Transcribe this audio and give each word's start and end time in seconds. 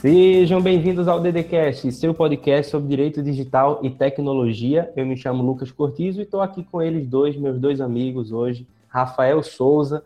Sejam 0.00 0.62
bem-vindos 0.62 1.06
ao 1.06 1.20
DDCast, 1.20 1.92
seu 1.92 2.14
podcast 2.14 2.70
sobre 2.70 2.88
direito 2.88 3.22
digital 3.22 3.80
e 3.82 3.90
tecnologia. 3.90 4.90
Eu 4.96 5.04
me 5.04 5.14
chamo 5.14 5.42
Lucas 5.42 5.70
Cortizo 5.70 6.20
e 6.20 6.22
estou 6.22 6.40
aqui 6.40 6.64
com 6.64 6.80
eles 6.80 7.06
dois, 7.06 7.36
meus 7.36 7.58
dois 7.60 7.82
amigos 7.82 8.32
hoje, 8.32 8.66
Rafael 8.88 9.42
Souza, 9.42 10.02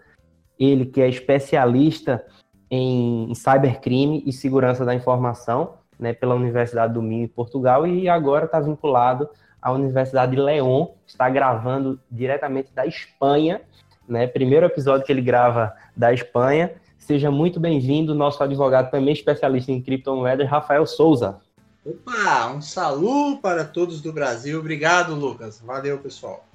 ele 0.58 0.84
que 0.84 1.00
é 1.00 1.08
especialista 1.08 2.26
em 2.68 3.32
cybercrime 3.36 4.20
e 4.26 4.32
segurança 4.32 4.84
da 4.84 4.96
informação, 4.96 5.74
né, 5.96 6.12
pela 6.12 6.34
Universidade 6.34 6.92
do 6.92 7.00
Minho 7.00 7.26
em 7.26 7.28
Portugal 7.28 7.86
e 7.86 8.08
agora 8.08 8.46
está 8.46 8.58
vinculado 8.58 9.28
à 9.62 9.70
Universidade 9.70 10.34
de 10.34 10.42
León, 10.42 10.88
está 11.06 11.30
gravando 11.30 12.00
diretamente 12.10 12.72
da 12.74 12.84
Espanha, 12.84 13.60
né, 14.08 14.26
primeiro 14.26 14.66
episódio 14.66 15.06
que 15.06 15.12
ele 15.12 15.22
grava 15.22 15.72
da 15.96 16.12
Espanha. 16.12 16.72
Seja 17.04 17.30
muito 17.30 17.60
bem-vindo, 17.60 18.14
nosso 18.14 18.42
advogado 18.42 18.90
também 18.90 19.12
especialista 19.12 19.70
em 19.70 19.78
criptomoedas, 19.78 20.48
Rafael 20.48 20.86
Souza. 20.86 21.36
Opa, 21.84 22.50
um 22.50 22.62
saludo 22.62 23.42
para 23.42 23.62
todos 23.62 24.00
do 24.00 24.10
Brasil. 24.10 24.58
Obrigado, 24.58 25.14
Lucas. 25.14 25.60
Valeu, 25.62 25.98
pessoal. 25.98 26.46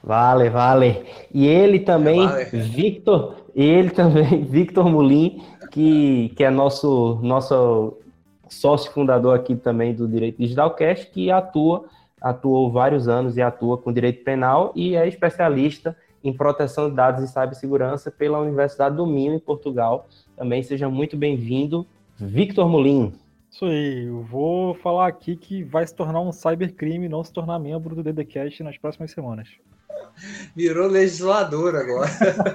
Vale, 0.00 0.48
vale. 0.48 1.04
E 1.34 1.44
ele 1.44 1.80
também, 1.80 2.24
vale. 2.24 2.44
Victor, 2.44 3.34
ele 3.52 3.90
também, 3.90 4.44
Victor 4.46 4.88
Mulim, 4.88 5.42
que, 5.72 6.28
que 6.36 6.44
é 6.44 6.50
nosso, 6.50 7.18
nosso 7.20 7.98
sócio 8.48 8.92
fundador 8.92 9.34
aqui 9.34 9.56
também 9.56 9.92
do 9.92 10.06
Direito 10.06 10.38
Digital 10.38 10.70
Cash, 10.70 11.06
que 11.06 11.32
atua, 11.32 11.86
atuou 12.20 12.70
vários 12.70 13.08
anos 13.08 13.36
e 13.36 13.42
atua 13.42 13.76
com 13.76 13.92
direito 13.92 14.22
penal 14.22 14.70
e 14.76 14.94
é 14.94 15.08
especialista 15.08 15.96
em 16.22 16.32
proteção 16.32 16.90
de 16.90 16.96
dados 16.96 17.24
e 17.24 17.28
cibersegurança 17.28 18.10
pela 18.10 18.38
Universidade 18.38 18.96
do 18.96 19.06
Minho, 19.06 19.34
em 19.34 19.38
Portugal. 19.38 20.06
Também 20.36 20.62
seja 20.62 20.88
muito 20.88 21.16
bem-vindo, 21.16 21.86
Victor 22.18 22.68
Molin. 22.68 23.12
Isso 23.50 23.64
aí, 23.64 24.06
eu 24.06 24.22
vou 24.22 24.74
falar 24.74 25.08
aqui 25.08 25.34
que 25.34 25.64
vai 25.64 25.84
se 25.86 25.94
tornar 25.94 26.20
um 26.20 26.30
cybercrime 26.30 27.08
não 27.08 27.24
se 27.24 27.32
tornar 27.32 27.58
membro 27.58 27.94
do 27.96 28.02
DDCast 28.02 28.62
nas 28.62 28.78
próximas 28.78 29.10
semanas. 29.10 29.48
Virou 30.54 30.86
legislador 30.86 31.74
agora. 31.74 32.08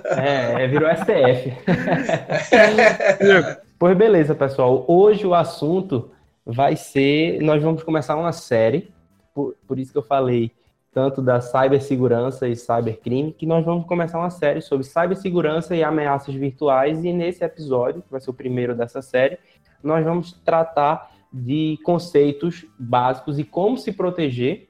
É, 0.06 0.64
é 0.64 0.68
virou 0.68 0.90
STF. 0.90 1.54
pois 3.78 3.98
beleza, 3.98 4.34
pessoal. 4.34 4.86
Hoje 4.88 5.26
o 5.26 5.34
assunto 5.34 6.12
vai 6.46 6.76
ser. 6.76 7.42
Nós 7.42 7.62
vamos 7.62 7.84
começar 7.84 8.16
uma 8.16 8.32
série, 8.32 8.90
por, 9.34 9.56
por 9.68 9.80
isso 9.80 9.92
que 9.92 9.98
eu 9.98 10.04
falei 10.04 10.52
tanto 10.96 11.22
da 11.22 11.42
cibersegurança 11.42 12.48
e 12.48 12.56
cybercrime, 12.56 13.34
que 13.34 13.46
nós 13.46 13.66
vamos 13.66 13.86
começar 13.86 14.18
uma 14.18 14.30
série 14.30 14.62
sobre 14.62 14.86
cibersegurança 14.86 15.76
e 15.76 15.84
ameaças 15.84 16.34
virtuais, 16.34 17.04
e 17.04 17.12
nesse 17.12 17.44
episódio, 17.44 18.02
que 18.02 18.10
vai 18.10 18.22
ser 18.22 18.30
o 18.30 18.34
primeiro 18.34 18.74
dessa 18.74 19.02
série, 19.02 19.38
nós 19.84 20.06
vamos 20.06 20.32
tratar 20.32 21.12
de 21.34 21.78
conceitos 21.84 22.66
básicos 22.80 23.38
e 23.38 23.44
como 23.44 23.78
se 23.78 23.92
proteger 23.92 24.70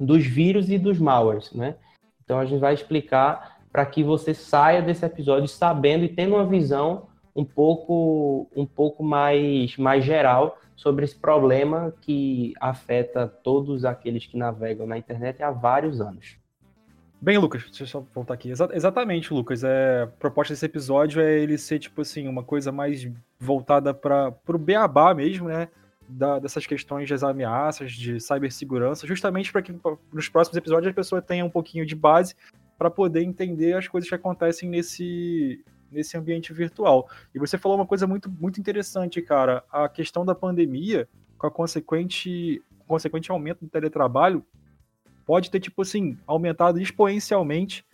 dos 0.00 0.24
vírus 0.24 0.70
e 0.70 0.78
dos 0.78 0.98
malwares, 0.98 1.52
né? 1.52 1.76
Então 2.24 2.38
a 2.38 2.46
gente 2.46 2.58
vai 2.58 2.72
explicar 2.72 3.58
para 3.70 3.84
que 3.84 4.02
você 4.02 4.32
saia 4.32 4.80
desse 4.80 5.04
episódio 5.04 5.46
sabendo 5.46 6.04
e 6.04 6.08
tendo 6.08 6.36
uma 6.36 6.46
visão 6.46 7.06
um 7.36 7.44
pouco 7.44 8.48
um 8.56 8.64
pouco 8.64 9.04
mais 9.04 9.76
mais 9.76 10.04
geral 10.04 10.56
sobre 10.80 11.04
esse 11.04 11.14
problema 11.14 11.92
que 12.00 12.54
afeta 12.58 13.28
todos 13.28 13.84
aqueles 13.84 14.24
que 14.24 14.34
navegam 14.34 14.86
na 14.86 14.96
internet 14.96 15.42
há 15.42 15.50
vários 15.50 16.00
anos. 16.00 16.38
Bem, 17.20 17.36
Lucas, 17.36 17.64
deixa 17.64 17.82
eu 17.82 17.86
só 17.86 18.06
voltar 18.14 18.32
aqui. 18.32 18.50
Exa 18.50 18.66
exatamente, 18.72 19.34
Lucas. 19.34 19.62
É, 19.62 20.04
a 20.04 20.06
proposta 20.06 20.54
desse 20.54 20.64
episódio 20.64 21.20
é 21.20 21.38
ele 21.38 21.58
ser, 21.58 21.80
tipo 21.80 22.00
assim, 22.00 22.26
uma 22.26 22.42
coisa 22.42 22.72
mais 22.72 23.06
voltada 23.38 23.92
para 23.92 24.34
o 24.48 24.56
beabá 24.56 25.12
mesmo, 25.12 25.48
né? 25.48 25.68
Da, 26.08 26.38
dessas 26.38 26.66
questões 26.66 27.06
das 27.10 27.22
ameaças, 27.22 27.92
de 27.92 28.18
cibersegurança, 28.18 29.06
justamente 29.06 29.52
para 29.52 29.60
que 29.60 29.78
nos 30.10 30.30
próximos 30.30 30.56
episódios 30.56 30.90
a 30.90 30.94
pessoa 30.94 31.20
tenha 31.20 31.44
um 31.44 31.50
pouquinho 31.50 31.84
de 31.84 31.94
base 31.94 32.34
para 32.78 32.90
poder 32.90 33.22
entender 33.22 33.74
as 33.74 33.86
coisas 33.86 34.08
que 34.08 34.14
acontecem 34.14 34.66
nesse, 34.66 35.62
nesse 35.90 36.16
ambiente 36.16 36.52
virtual. 36.52 37.08
E 37.34 37.38
você 37.38 37.58
falou 37.58 37.78
uma 37.78 37.86
coisa 37.86 38.06
muito, 38.06 38.30
muito 38.30 38.60
interessante, 38.60 39.20
cara. 39.20 39.64
A 39.70 39.88
questão 39.88 40.24
da 40.24 40.34
pandemia, 40.34 41.08
com 41.38 41.46
a 41.46 41.50
consequente, 41.50 42.62
consequente 42.86 43.30
aumento 43.30 43.64
do 43.64 43.70
teletrabalho, 43.70 44.44
pode 45.26 45.50
ter, 45.50 45.60
tipo 45.60 45.82
assim, 45.82 46.18
aumentado 46.26 46.80
exponencialmente 46.80 47.84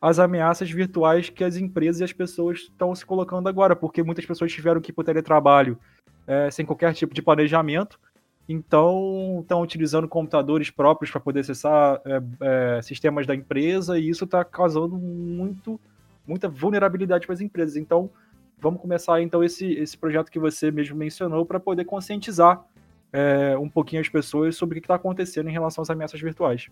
as 0.00 0.18
ameaças 0.18 0.68
virtuais 0.68 1.30
que 1.30 1.44
as 1.44 1.56
empresas 1.56 2.00
e 2.00 2.04
as 2.04 2.12
pessoas 2.12 2.58
estão 2.58 2.92
se 2.92 3.06
colocando 3.06 3.48
agora, 3.48 3.76
porque 3.76 4.02
muitas 4.02 4.26
pessoas 4.26 4.52
tiveram 4.52 4.80
que 4.80 4.90
ir 4.90 4.92
para 4.92 5.02
o 5.02 5.04
teletrabalho 5.04 5.78
é, 6.26 6.50
sem 6.50 6.66
qualquer 6.66 6.92
tipo 6.92 7.14
de 7.14 7.22
planejamento, 7.22 8.00
então 8.48 9.38
estão 9.42 9.62
utilizando 9.62 10.08
computadores 10.08 10.70
próprios 10.70 11.10
para 11.10 11.20
poder 11.20 11.40
acessar 11.40 12.00
é, 12.04 12.22
é, 12.78 12.82
sistemas 12.82 13.26
da 13.26 13.34
empresa, 13.34 13.96
e 13.96 14.08
isso 14.08 14.24
está 14.24 14.44
causando 14.44 14.98
muito 14.98 15.80
muita 16.26 16.48
vulnerabilidade 16.48 17.26
para 17.26 17.34
as 17.34 17.40
empresas. 17.40 17.76
Então, 17.76 18.10
vamos 18.58 18.80
começar 18.80 19.20
então 19.20 19.42
esse, 19.42 19.72
esse 19.72 19.96
projeto 19.96 20.30
que 20.30 20.38
você 20.38 20.70
mesmo 20.70 20.96
mencionou 20.96 21.44
para 21.44 21.58
poder 21.58 21.84
conscientizar 21.84 22.64
é, 23.12 23.56
um 23.58 23.68
pouquinho 23.68 24.00
as 24.00 24.08
pessoas 24.08 24.56
sobre 24.56 24.78
o 24.78 24.80
que 24.80 24.86
está 24.86 24.94
acontecendo 24.94 25.48
em 25.48 25.52
relação 25.52 25.82
às 25.82 25.90
ameaças 25.90 26.20
virtuais. 26.20 26.68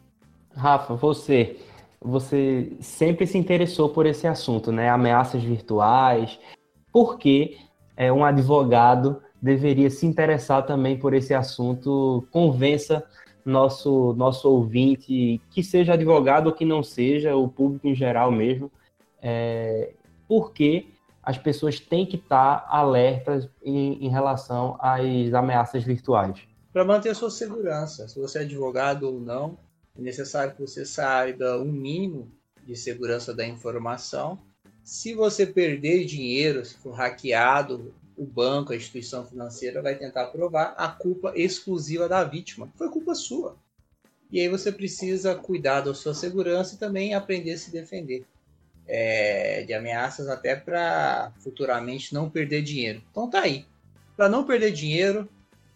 Rafa, 0.55 0.94
você, 0.94 1.59
você 2.00 2.72
sempre 2.81 3.27
se 3.27 3.37
interessou 3.37 3.91
por 3.91 4.06
esse 4.06 4.27
assunto, 4.27 4.72
né? 4.72 4.88
Ameaças 4.88 5.43
virtuais. 5.43 6.38
Por 6.93 7.19
que 7.19 7.59
é, 7.97 8.12
um 8.12 8.25
advogado 8.25 9.22
deveria 9.41 9.91
se 9.91 10.06
interessar 10.06 10.65
também 10.65 10.99
por 10.99 11.12
esse 11.12 11.34
assunto? 11.34 12.27
Convença 12.31 13.05
nosso 13.44 14.15
nosso 14.15 14.49
ouvinte, 14.50 15.41
que 15.50 15.62
seja 15.62 15.94
advogado 15.94 16.47
ou 16.49 16.53
que 16.53 16.65
não 16.65 16.82
seja, 16.82 17.34
o 17.37 17.49
público 17.49 17.88
em 17.88 17.94
geral 17.94 18.31
mesmo, 18.31 18.71
é, 19.22 19.92
porque 20.26 20.86
as 21.22 21.38
pessoas 21.38 21.78
têm 21.78 22.06
que 22.06 22.16
estar 22.16 22.66
alertas 22.69 23.48
em, 23.62 24.04
em 24.04 24.08
relação 24.08 24.76
às 24.81 25.32
ameaças 25.34 25.84
virtuais. 25.84 26.41
Para 26.72 26.84
manter 26.84 27.10
a 27.10 27.14
sua 27.14 27.31
segurança, 27.31 28.08
se 28.08 28.19
você 28.19 28.38
é 28.38 28.42
advogado 28.42 29.04
ou 29.04 29.20
não, 29.20 29.58
é 29.98 30.00
necessário 30.00 30.54
que 30.54 30.60
você 30.60 30.84
saiba 30.84 31.58
um 31.58 31.70
mínimo 31.70 32.31
de 32.64 32.76
segurança 32.76 33.34
da 33.34 33.47
informação. 33.47 34.38
Se 34.84 35.14
você 35.14 35.47
perder 35.47 36.04
dinheiro, 36.04 36.64
se 36.64 36.76
for 36.76 36.92
hackeado, 36.92 37.92
o 38.16 38.25
banco, 38.25 38.72
a 38.72 38.76
instituição 38.76 39.25
financeira 39.25 39.82
vai 39.82 39.94
tentar 39.94 40.26
provar 40.26 40.75
a 40.76 40.88
culpa 40.88 41.32
exclusiva 41.34 42.08
da 42.08 42.22
vítima. 42.22 42.70
Foi 42.76 42.88
culpa 42.88 43.14
sua. 43.14 43.56
E 44.31 44.38
aí 44.41 44.48
você 44.48 44.70
precisa 44.70 45.34
cuidar 45.34 45.81
da 45.81 45.92
sua 45.92 46.14
segurança 46.14 46.75
e 46.75 46.78
também 46.78 47.14
aprender 47.14 47.52
a 47.52 47.58
se 47.58 47.72
defender 47.72 48.25
é, 48.92 49.62
de 49.62 49.72
ameaças 49.72 50.28
até 50.28 50.56
para 50.56 51.30
futuramente 51.38 52.12
não 52.12 52.28
perder 52.28 52.62
dinheiro. 52.62 53.00
Então 53.10 53.30
tá 53.30 53.42
aí. 53.42 53.64
Para 54.16 54.28
não 54.28 54.44
perder 54.44 54.72
dinheiro, 54.72 55.28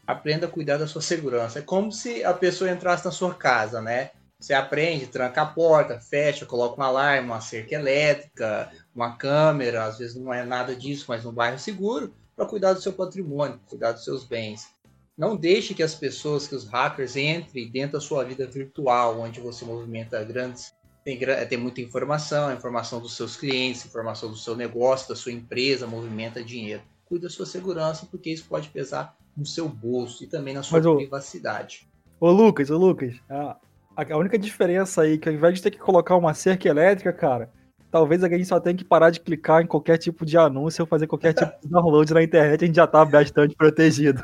aprenda 0.04 0.46
a 0.46 0.50
cuidar 0.50 0.78
da 0.78 0.88
sua 0.88 1.00
segurança. 1.00 1.60
É 1.60 1.62
como 1.62 1.92
se 1.92 2.24
a 2.24 2.34
pessoa 2.34 2.70
entrasse 2.70 3.04
na 3.04 3.12
sua 3.12 3.32
casa, 3.32 3.80
né? 3.80 4.10
Você 4.38 4.52
aprende, 4.52 5.06
tranca 5.06 5.42
a 5.42 5.46
porta, 5.46 6.00
fecha, 6.00 6.44
coloca 6.44 6.78
um 6.78 6.84
alarme, 6.84 7.28
uma 7.28 7.40
cerca 7.40 7.76
elétrica, 7.76 8.70
uma 8.94 9.16
câmera, 9.16 9.84
às 9.84 9.98
vezes 9.98 10.16
não 10.16 10.34
é 10.34 10.44
nada 10.44 10.74
disso, 10.74 11.06
mas 11.08 11.24
um 11.24 11.32
bairro 11.32 11.58
seguro, 11.58 12.12
para 12.36 12.44
cuidar 12.44 12.72
do 12.72 12.82
seu 12.82 12.92
patrimônio, 12.92 13.60
cuidar 13.68 13.92
dos 13.92 14.04
seus 14.04 14.24
bens. 14.24 14.68
Não 15.16 15.36
deixe 15.36 15.72
que 15.72 15.82
as 15.84 15.94
pessoas, 15.94 16.48
que 16.48 16.56
os 16.56 16.66
hackers 16.66 17.16
entrem 17.16 17.70
dentro 17.70 17.92
da 17.92 18.00
sua 18.00 18.24
vida 18.24 18.44
virtual, 18.44 19.20
onde 19.20 19.40
você 19.40 19.64
movimenta 19.64 20.22
grandes 20.24 20.74
tem, 21.04 21.18
tem 21.48 21.58
muita 21.58 21.82
informação, 21.82 22.52
informação 22.52 22.98
dos 22.98 23.14
seus 23.14 23.36
clientes, 23.36 23.84
informação 23.84 24.30
do 24.30 24.36
seu 24.36 24.56
negócio, 24.56 25.08
da 25.08 25.14
sua 25.14 25.32
empresa, 25.32 25.86
movimenta 25.86 26.42
dinheiro. 26.42 26.82
Cuide 27.04 27.24
da 27.24 27.30
sua 27.30 27.44
segurança, 27.44 28.08
porque 28.10 28.30
isso 28.30 28.46
pode 28.48 28.68
pesar 28.70 29.14
no 29.36 29.44
seu 29.44 29.68
bolso 29.68 30.24
e 30.24 30.26
também 30.26 30.54
na 30.54 30.62
sua 30.62 30.80
Mas, 30.80 30.96
privacidade. 30.96 31.86
Ô, 32.18 32.30
Lucas, 32.30 32.70
ô 32.70 32.78
Lucas, 32.78 33.14
a, 33.28 33.56
a 33.94 34.16
única 34.16 34.38
diferença 34.38 35.02
aí 35.02 35.14
é 35.14 35.18
que 35.18 35.28
ao 35.28 35.34
invés 35.34 35.54
de 35.54 35.62
ter 35.62 35.70
que 35.70 35.78
colocar 35.78 36.16
uma 36.16 36.32
cerca 36.32 36.68
elétrica, 36.68 37.12
cara, 37.12 37.52
talvez 37.94 38.24
a 38.24 38.28
gente 38.28 38.44
só 38.44 38.58
tenha 38.58 38.74
que 38.74 38.82
parar 38.82 39.10
de 39.10 39.20
clicar 39.20 39.62
em 39.62 39.68
qualquer 39.68 39.98
tipo 39.98 40.26
de 40.26 40.36
anúncio 40.36 40.82
ou 40.82 40.86
fazer 40.86 41.06
qualquer 41.06 41.32
tipo 41.32 41.52
de 41.62 41.68
download 41.68 42.12
na 42.12 42.24
internet, 42.24 42.64
a 42.64 42.66
gente 42.66 42.74
já 42.74 42.88
tá 42.88 43.04
bastante 43.04 43.54
protegido. 43.54 44.20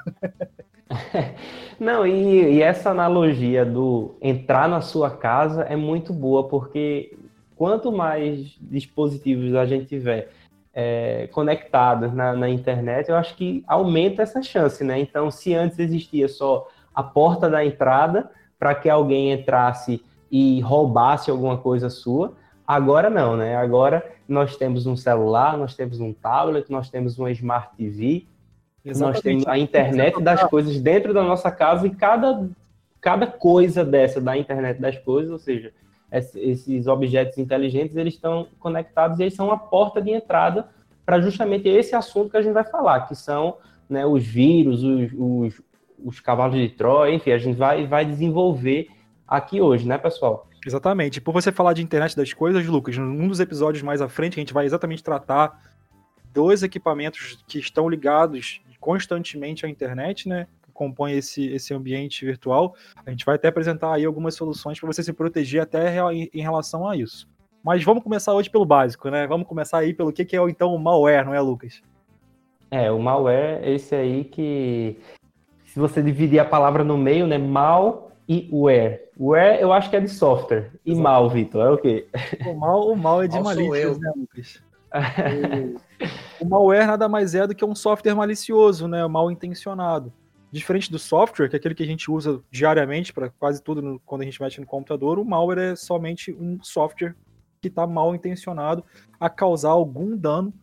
Não, 1.78 2.04
e, 2.04 2.56
e, 2.56 2.62
essa 2.62 2.90
analogia 2.90 3.64
do 3.64 4.16
entrar 4.20 4.68
na 4.68 4.80
sua 4.80 5.08
casa 5.08 5.62
é 5.62 5.76
muito 5.76 6.12
boa, 6.12 6.48
porque 6.48 7.16
quanto 7.54 7.92
mais 7.92 8.58
dispositivos 8.60 9.54
a 9.54 9.64
gente 9.64 9.86
tiver 9.86 10.32
é, 10.74 11.28
conectados 11.28 12.12
na, 12.12 12.34
na, 12.34 12.50
internet, 12.50 13.08
eu 13.08 13.14
acho 13.14 13.36
que 13.36 13.62
aumenta 13.68 14.22
essa 14.22 14.42
chance, 14.42 14.82
né? 14.82 14.98
Então, 14.98 15.30
se 15.30 15.54
antes 15.54 15.78
existia 15.78 16.26
só 16.26 16.66
a 16.92 17.04
porta 17.04 17.48
da 17.48 17.64
entrada 17.64 18.32
para 18.58 18.74
que 18.74 18.90
alguém 18.90 19.30
entrasse 19.30 20.02
e 20.28 20.60
roubasse 20.60 21.30
alguma 21.30 21.56
coisa 21.56 21.88
sua, 21.88 22.34
agora 22.74 23.10
não, 23.10 23.36
né? 23.36 23.56
Agora 23.56 24.04
nós 24.28 24.56
temos 24.56 24.86
um 24.86 24.96
celular, 24.96 25.56
nós 25.56 25.74
temos 25.74 26.00
um 26.00 26.12
tablet, 26.12 26.70
nós 26.70 26.88
temos 26.90 27.18
uma 27.18 27.30
Smart 27.30 27.76
TV, 27.76 28.26
Exatamente. 28.84 29.14
Nós 29.14 29.22
temos 29.22 29.46
a 29.46 29.58
internet 29.58 30.22
das 30.22 30.42
coisas 30.44 30.80
dentro 30.80 31.12
da 31.12 31.22
nossa 31.22 31.50
casa 31.50 31.86
e 31.86 31.90
cada, 31.90 32.48
cada 33.00 33.26
coisa 33.26 33.84
dessa 33.84 34.20
da 34.20 34.36
internet 34.36 34.80
das 34.80 34.96
coisas, 34.98 35.30
ou 35.30 35.38
seja, 35.38 35.72
esses 36.10 36.86
objetos 36.86 37.38
inteligentes, 37.38 37.96
eles 37.96 38.14
estão 38.14 38.48
conectados 38.58 39.18
e 39.18 39.22
eles 39.22 39.34
são 39.34 39.46
uma 39.46 39.58
porta 39.58 40.00
de 40.00 40.10
entrada 40.10 40.68
para 41.04 41.20
justamente 41.20 41.68
esse 41.68 41.94
assunto 41.94 42.30
que 42.30 42.36
a 42.36 42.42
gente 42.42 42.54
vai 42.54 42.64
falar, 42.64 43.06
que 43.06 43.14
são 43.14 43.58
né, 43.88 44.06
os 44.06 44.26
vírus, 44.26 44.82
os, 44.82 45.12
os, 45.12 45.62
os 46.02 46.20
cavalos 46.20 46.56
de 46.56 46.68
Troia, 46.70 47.14
enfim, 47.14 47.32
a 47.32 47.38
gente 47.38 47.56
vai, 47.56 47.86
vai 47.86 48.04
desenvolver 48.04 48.88
aqui 49.26 49.60
hoje, 49.60 49.86
né, 49.86 49.98
pessoal? 49.98 50.46
Exatamente. 50.66 51.20
Por 51.20 51.32
você 51.32 51.50
falar 51.50 51.72
de 51.72 51.82
internet 51.82 52.16
das 52.16 52.32
coisas, 52.32 52.66
Lucas, 52.66 52.96
num 52.96 53.28
dos 53.28 53.40
episódios 53.40 53.82
mais 53.82 54.00
à 54.00 54.08
frente, 54.08 54.34
a 54.34 54.40
gente 54.40 54.52
vai 54.52 54.66
exatamente 54.66 55.02
tratar 55.02 55.60
dois 56.32 56.62
equipamentos 56.62 57.42
que 57.46 57.58
estão 57.58 57.88
ligados 57.88 58.60
constantemente 58.78 59.66
à 59.66 59.68
internet, 59.68 60.28
né? 60.28 60.46
Que 60.62 60.72
compõem 60.72 61.16
esse, 61.16 61.46
esse 61.48 61.72
ambiente 61.74 62.24
virtual. 62.24 62.74
A 63.04 63.10
gente 63.10 63.24
vai 63.24 63.34
até 63.34 63.48
apresentar 63.48 63.94
aí 63.94 64.04
algumas 64.04 64.34
soluções 64.34 64.78
para 64.78 64.86
você 64.86 65.02
se 65.02 65.12
proteger 65.12 65.62
até 65.62 65.94
em 66.12 66.40
relação 66.40 66.88
a 66.88 66.96
isso. 66.96 67.28
Mas 67.62 67.84
vamos 67.84 68.02
começar 68.02 68.32
hoje 68.32 68.48
pelo 68.48 68.64
básico, 68.64 69.10
né? 69.10 69.26
Vamos 69.26 69.46
começar 69.46 69.78
aí 69.78 69.92
pelo 69.92 70.12
que, 70.12 70.24
que 70.24 70.36
é 70.36 70.40
então 70.48 70.74
o 70.74 70.78
malware, 70.78 71.26
não 71.26 71.34
é, 71.34 71.40
Lucas? 71.40 71.82
É, 72.70 72.90
o 72.90 72.98
malware, 72.98 73.60
esse 73.68 73.94
aí 73.94 74.24
que. 74.24 74.98
Se 75.66 75.78
você 75.78 76.02
dividir 76.02 76.38
a 76.38 76.44
palavra 76.44 76.82
no 76.82 76.96
meio, 76.96 77.26
né? 77.26 77.36
Mal 77.36 78.09
e 78.30 78.48
ware. 78.52 79.00
Ware 79.18 79.60
eu 79.60 79.72
acho 79.72 79.90
que 79.90 79.96
é 79.96 80.00
de 80.00 80.08
software. 80.08 80.70
E 80.86 80.92
Exato. 80.92 81.02
mal, 81.02 81.28
Vitor, 81.28 81.66
é 81.66 81.70
o 81.70 81.76
quê? 81.76 82.06
O 82.46 82.54
mal, 82.54 82.88
o 82.88 82.96
mal 82.96 83.20
é 83.24 83.26
de 83.26 83.40
malícias, 83.40 83.98
né, 83.98 84.12
Lucas? 84.16 84.62
o, 86.40 86.44
o 86.44 86.48
malware 86.48 86.86
nada 86.86 87.08
mais 87.08 87.34
é 87.34 87.44
do 87.44 87.56
que 87.56 87.64
um 87.64 87.74
software 87.74 88.14
malicioso, 88.14 88.86
né? 88.86 89.04
Mal 89.08 89.32
intencionado. 89.32 90.12
Diferente 90.52 90.92
do 90.92 90.98
software, 90.98 91.48
que 91.48 91.56
é 91.56 91.58
aquele 91.58 91.74
que 91.74 91.82
a 91.82 91.86
gente 91.86 92.08
usa 92.08 92.40
diariamente 92.52 93.12
para 93.12 93.30
quase 93.30 93.60
tudo 93.60 93.82
no, 93.82 93.98
quando 94.06 94.22
a 94.22 94.24
gente 94.24 94.40
mexe 94.40 94.60
no 94.60 94.66
computador, 94.66 95.18
o 95.18 95.24
malware 95.24 95.72
é 95.72 95.76
somente 95.76 96.32
um 96.32 96.62
software 96.62 97.16
que 97.60 97.66
está 97.66 97.84
mal 97.84 98.14
intencionado 98.14 98.84
a 99.18 99.28
causar 99.28 99.70
algum 99.70 100.16
dano 100.16 100.54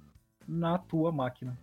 na 0.48 0.78
tua 0.78 1.12
máquina. 1.12 1.58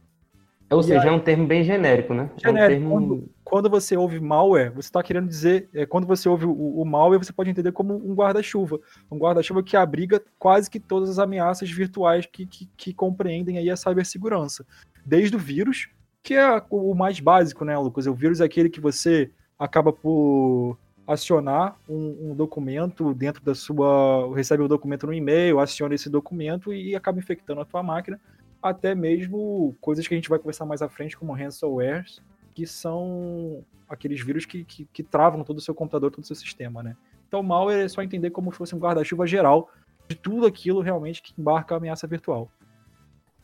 Ou 0.71 0.81
e 0.81 0.85
seja, 0.85 1.03
aí, 1.03 1.09
é 1.09 1.13
um 1.13 1.21
termo 1.21 1.47
bem 1.47 1.63
genérico, 1.63 2.15
né? 2.15 2.31
Genérico. 2.37 2.49
É 2.49 2.51
um 2.51 2.69
termo... 2.69 2.91
quando, 2.91 3.31
quando, 3.45 3.71
você 3.71 3.97
ouve 3.97 4.19
malware, 4.19 4.73
você 4.73 4.89
está 4.89 5.03
querendo 5.03 5.29
dizer, 5.29 5.69
é, 5.75 5.85
quando 5.85 6.07
você 6.07 6.29
ouve 6.29 6.47
o, 6.47 6.81
o 6.81 6.85
malware, 6.85 7.19
você 7.19 7.33
pode 7.33 7.51
entender 7.51 7.73
como 7.73 7.95
um 7.95 8.15
guarda-chuva. 8.15 8.81
Um 9.11 9.19
guarda-chuva 9.19 9.63
que 9.63 9.77
abriga 9.77 10.23
quase 10.39 10.71
que 10.71 10.81
todas 10.81 11.11
as 11.11 11.19
ameaças 11.19 11.71
virtuais 11.71 12.27
que, 12.27 12.47
que, 12.47 12.69
que 12.77 12.95
compreendem 12.95 13.59
aí 13.59 13.71
a 13.71 13.77
cibersegurança. 13.77 14.65
Desde 15.05 15.37
o 15.37 15.39
vírus, 15.39 15.89
que 16.23 16.35
é 16.35 16.63
o 16.71 16.95
mais 16.95 17.21
básico, 17.21 17.65
né, 17.65 17.77
Lucas? 17.79 18.07
O 18.07 18.15
vírus 18.15 18.41
é 18.41 18.45
aquele 18.45 18.71
que 18.71 18.81
você 18.81 19.31
acaba 19.59 19.93
por 19.93 20.79
acionar 21.07 21.77
um, 21.87 22.31
um, 22.31 22.35
documento 22.35 23.13
dentro 23.13 23.45
da 23.45 23.55
sua. 23.55 24.35
recebe 24.35 24.63
o 24.63 24.69
documento 24.69 25.07
no 25.07 25.13
e-mail, 25.13 25.61
aciona 25.61 25.95
esse 25.95 26.09
documento 26.09 26.73
e 26.73 26.97
acaba 26.97 27.19
infectando 27.19 27.61
a 27.61 27.65
tua 27.65 27.83
máquina. 27.83 28.19
Até 28.65 28.95
mesmo 28.95 29.77
coisas 29.79 30.09
que 30.09 30.15
a 30.15 30.17
gente 30.17 30.31
vai 30.31 30.39
conversar 30.39 30.65
mais 30.65 30.81
à 30.81 30.89
frente, 30.89 31.19
como 31.19 31.35
ransomware, 31.35 32.07
que 32.55 32.67
são 32.67 33.63
aqueles 33.87 34.25
vírus 34.25 34.47
que, 34.47 34.65
que, 34.65 34.87
que 34.91 35.03
travam 35.03 35.45
todo 35.45 35.59
o 35.59 35.61
seu 35.61 35.75
computador, 35.75 36.11
todo 36.11 36.25
o 36.25 36.27
seu 36.27 36.35
sistema, 36.35 36.83
né? 36.83 36.97
Então, 37.29 37.43
mal 37.43 37.71
é 37.71 37.87
só 37.89 38.03
entender 38.03 38.31
como 38.31 38.51
se 38.51 38.57
fosse 38.57 38.75
um 38.75 38.79
guarda-chuva 38.79 39.27
geral 39.27 39.69
de 40.09 40.17
tudo 40.17 40.47
aquilo 40.47 40.81
realmente 40.81 41.23
que 41.23 41.39
embarca 41.39 41.75
a 41.75 41.79
ameaça 41.79 42.07
virtual. 42.07 42.51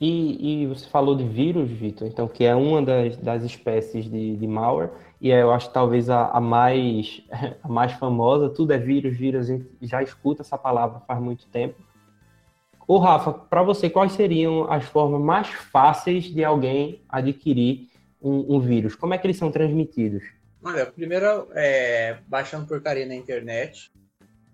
E, 0.01 0.63
e 0.63 0.67
você 0.67 0.89
falou 0.89 1.15
de 1.15 1.29
vírus, 1.29 1.71
Vitor, 1.71 2.09
então, 2.09 2.27
que 2.27 2.43
é 2.43 2.55
uma 2.55 2.81
das, 2.81 3.19
das 3.19 3.45
espécies 3.45 4.09
de, 4.09 4.37
de 4.37 4.47
malware 4.47 4.91
e 5.21 5.29
eu 5.29 5.53
acho 5.53 5.71
talvez 5.71 6.09
a, 6.09 6.29
a, 6.29 6.41
mais, 6.41 7.23
a 7.63 7.69
mais 7.69 7.93
famosa, 7.93 8.49
tudo 8.49 8.73
é 8.73 8.79
vírus, 8.79 9.15
vírus, 9.15 9.51
a 9.51 9.53
gente 9.53 9.69
já 9.83 10.03
escuta 10.03 10.41
essa 10.41 10.57
palavra 10.57 11.01
faz 11.01 11.21
muito 11.21 11.47
tempo. 11.49 11.79
Ô 12.91 12.99
Rafa, 12.99 13.33
para 13.33 13.63
você, 13.63 13.89
quais 13.89 14.15
seriam 14.15 14.69
as 14.69 14.85
formas 14.85 15.21
mais 15.21 15.47
fáceis 15.47 16.25
de 16.25 16.43
alguém 16.43 17.05
adquirir 17.09 17.89
um, 18.21 18.57
um 18.57 18.59
vírus? 18.59 18.97
Como 18.97 19.15
é 19.15 19.19
que 19.19 19.29
eles 19.29 19.37
são 19.37 19.49
transmitidos? 19.49 20.25
Olha, 20.61 20.85
primeiro 20.85 21.47
é 21.53 22.19
baixando 22.27 22.67
porcaria 22.67 23.07
na 23.07 23.15
internet. 23.15 23.93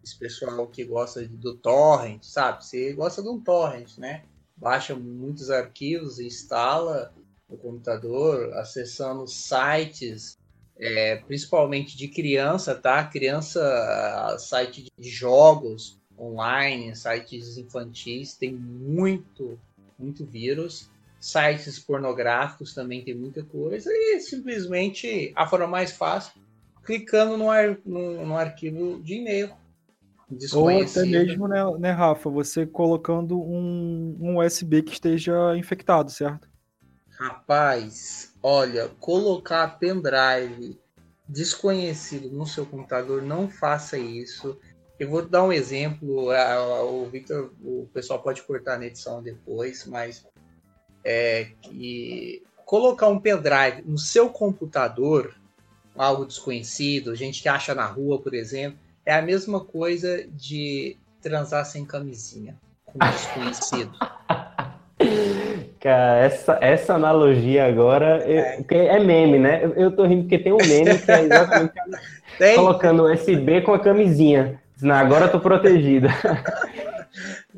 Esse 0.04 0.18
pessoal 0.18 0.66
que 0.66 0.84
gosta 0.84 1.26
do 1.26 1.56
torrent, 1.56 2.24
sabe? 2.24 2.62
Você 2.62 2.92
gosta 2.92 3.22
de 3.22 3.28
um 3.30 3.40
torrent, 3.40 3.96
né? 3.96 4.24
Baixa 4.54 4.94
muitos 4.94 5.50
arquivos, 5.50 6.20
instala 6.20 7.14
no 7.48 7.56
computador, 7.56 8.52
acessando 8.52 9.26
sites 9.26 10.36
é, 10.78 11.16
principalmente 11.26 11.96
de 11.96 12.06
criança, 12.06 12.74
tá? 12.74 13.02
Criança, 13.02 14.36
site 14.38 14.92
de 14.94 15.08
jogos 15.08 15.98
online, 16.18 16.94
sites 16.94 17.56
infantis, 17.58 18.34
tem 18.34 18.52
muito, 18.52 19.58
muito 19.98 20.24
vírus. 20.24 20.90
Sites 21.20 21.78
pornográficos 21.78 22.74
também 22.74 23.02
tem 23.02 23.14
muita 23.14 23.42
coisa. 23.42 23.90
E 23.92 24.20
simplesmente 24.20 25.32
a 25.34 25.46
forma 25.46 25.66
mais 25.66 25.92
fácil, 25.92 26.40
clicando 26.84 27.36
no, 27.36 27.50
ar, 27.50 27.78
no, 27.84 28.24
no 28.24 28.36
arquivo 28.36 29.00
de 29.02 29.14
e-mail. 29.14 29.50
Ou 30.52 30.82
até 30.82 31.04
mesmo, 31.04 31.46
né, 31.46 31.62
né, 31.78 31.90
Rafa, 31.92 32.28
você 32.28 32.66
colocando 32.66 33.40
um, 33.40 34.16
um 34.20 34.38
USB 34.38 34.82
que 34.82 34.92
esteja 34.92 35.56
infectado, 35.56 36.10
certo? 36.10 36.48
Rapaz, 37.10 38.34
olha, 38.42 38.88
colocar 39.00 39.78
pendrive 39.78 40.78
desconhecido 41.28 42.30
no 42.30 42.46
seu 42.46 42.66
computador, 42.66 43.22
não 43.22 43.48
faça 43.48 43.96
isso. 43.96 44.58
Eu 44.98 45.10
vou 45.10 45.26
dar 45.26 45.44
um 45.44 45.52
exemplo, 45.52 46.30
o 46.30 47.06
Victor, 47.06 47.52
o 47.62 47.86
pessoal 47.92 48.22
pode 48.22 48.42
cortar 48.42 48.78
na 48.78 48.86
edição 48.86 49.22
depois, 49.22 49.84
mas 49.86 50.26
é 51.04 51.48
que 51.60 52.42
colocar 52.64 53.06
um 53.08 53.20
pendrive 53.20 53.82
no 53.84 53.98
seu 53.98 54.30
computador, 54.30 55.34
algo 55.96 56.24
desconhecido, 56.24 57.14
gente 57.14 57.42
que 57.42 57.48
acha 57.48 57.74
na 57.74 57.86
rua, 57.86 58.20
por 58.20 58.34
exemplo, 58.34 58.78
é 59.04 59.14
a 59.14 59.22
mesma 59.22 59.60
coisa 59.60 60.26
de 60.26 60.96
transar 61.20 61.64
sem 61.66 61.84
camisinha 61.84 62.56
com 62.84 62.98
um 63.04 63.10
desconhecido. 63.10 63.92
Cara, 65.78 66.24
essa, 66.24 66.58
essa 66.60 66.94
analogia 66.94 67.66
agora 67.66 68.24
é, 68.24 68.64
é 68.68 68.98
meme, 68.98 69.38
né? 69.38 69.70
Eu, 69.76 69.94
tô 69.94 70.04
rindo 70.04 70.22
porque 70.22 70.38
tem 70.38 70.52
um 70.52 70.56
meme 70.56 70.98
que 70.98 71.12
é 71.12 71.22
exatamente 71.22 71.74
colocando 72.56 73.04
o 73.04 73.12
USB 73.12 73.60
com 73.60 73.72
a 73.72 73.78
camisinha. 73.78 74.60
Não, 74.80 74.94
agora 74.94 75.26
eu 75.26 75.32
tô 75.32 75.40
protegida. 75.40 76.08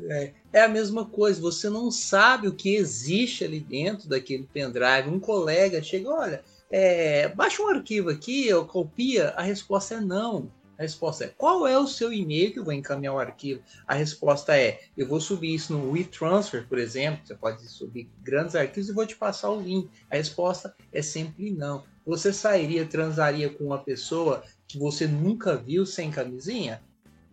É, 0.07 0.31
é, 0.53 0.61
a 0.61 0.69
mesma 0.69 1.05
coisa, 1.05 1.41
você 1.41 1.69
não 1.69 1.91
sabe 1.91 2.47
o 2.47 2.55
que 2.55 2.75
existe 2.75 3.43
ali 3.43 3.59
dentro 3.59 4.07
daquele 4.07 4.47
pendrive. 4.51 5.09
Um 5.09 5.19
colega 5.19 5.83
chega, 5.83 6.09
olha, 6.09 6.43
é, 6.71 7.27
baixa 7.27 7.61
um 7.61 7.67
arquivo 7.67 8.09
aqui, 8.09 8.51
ou 8.53 8.65
copia, 8.65 9.29
a 9.31 9.41
resposta 9.41 9.95
é 9.95 9.99
não. 9.99 10.49
A 10.77 10.83
resposta 10.83 11.25
é: 11.25 11.27
qual 11.27 11.67
é 11.67 11.77
o 11.77 11.85
seu 11.85 12.13
e-mail 12.13 12.53
que 12.53 12.59
eu 12.59 12.63
vou 12.63 12.71
encaminhar 12.71 13.13
o 13.13 13.19
arquivo? 13.19 13.61
A 13.85 13.93
resposta 13.95 14.57
é: 14.57 14.79
eu 14.95 15.05
vou 15.05 15.19
subir 15.19 15.53
isso 15.53 15.73
no 15.73 15.91
WeTransfer, 15.91 16.65
por 16.69 16.77
exemplo. 16.77 17.19
Você 17.25 17.35
pode 17.35 17.67
subir 17.67 18.09
grandes 18.23 18.55
arquivos 18.55 18.89
e 18.89 18.93
vou 18.93 19.05
te 19.05 19.17
passar 19.17 19.49
o 19.49 19.59
link. 19.59 19.89
A 20.09 20.15
resposta 20.15 20.73
é 20.93 21.01
sempre 21.01 21.51
não. 21.51 21.83
Você 22.05 22.31
sairia, 22.31 22.85
transaria 22.85 23.49
com 23.49 23.65
uma 23.65 23.79
pessoa 23.79 24.41
que 24.65 24.79
você 24.79 25.05
nunca 25.05 25.57
viu 25.57 25.85
sem 25.85 26.09
camisinha? 26.09 26.81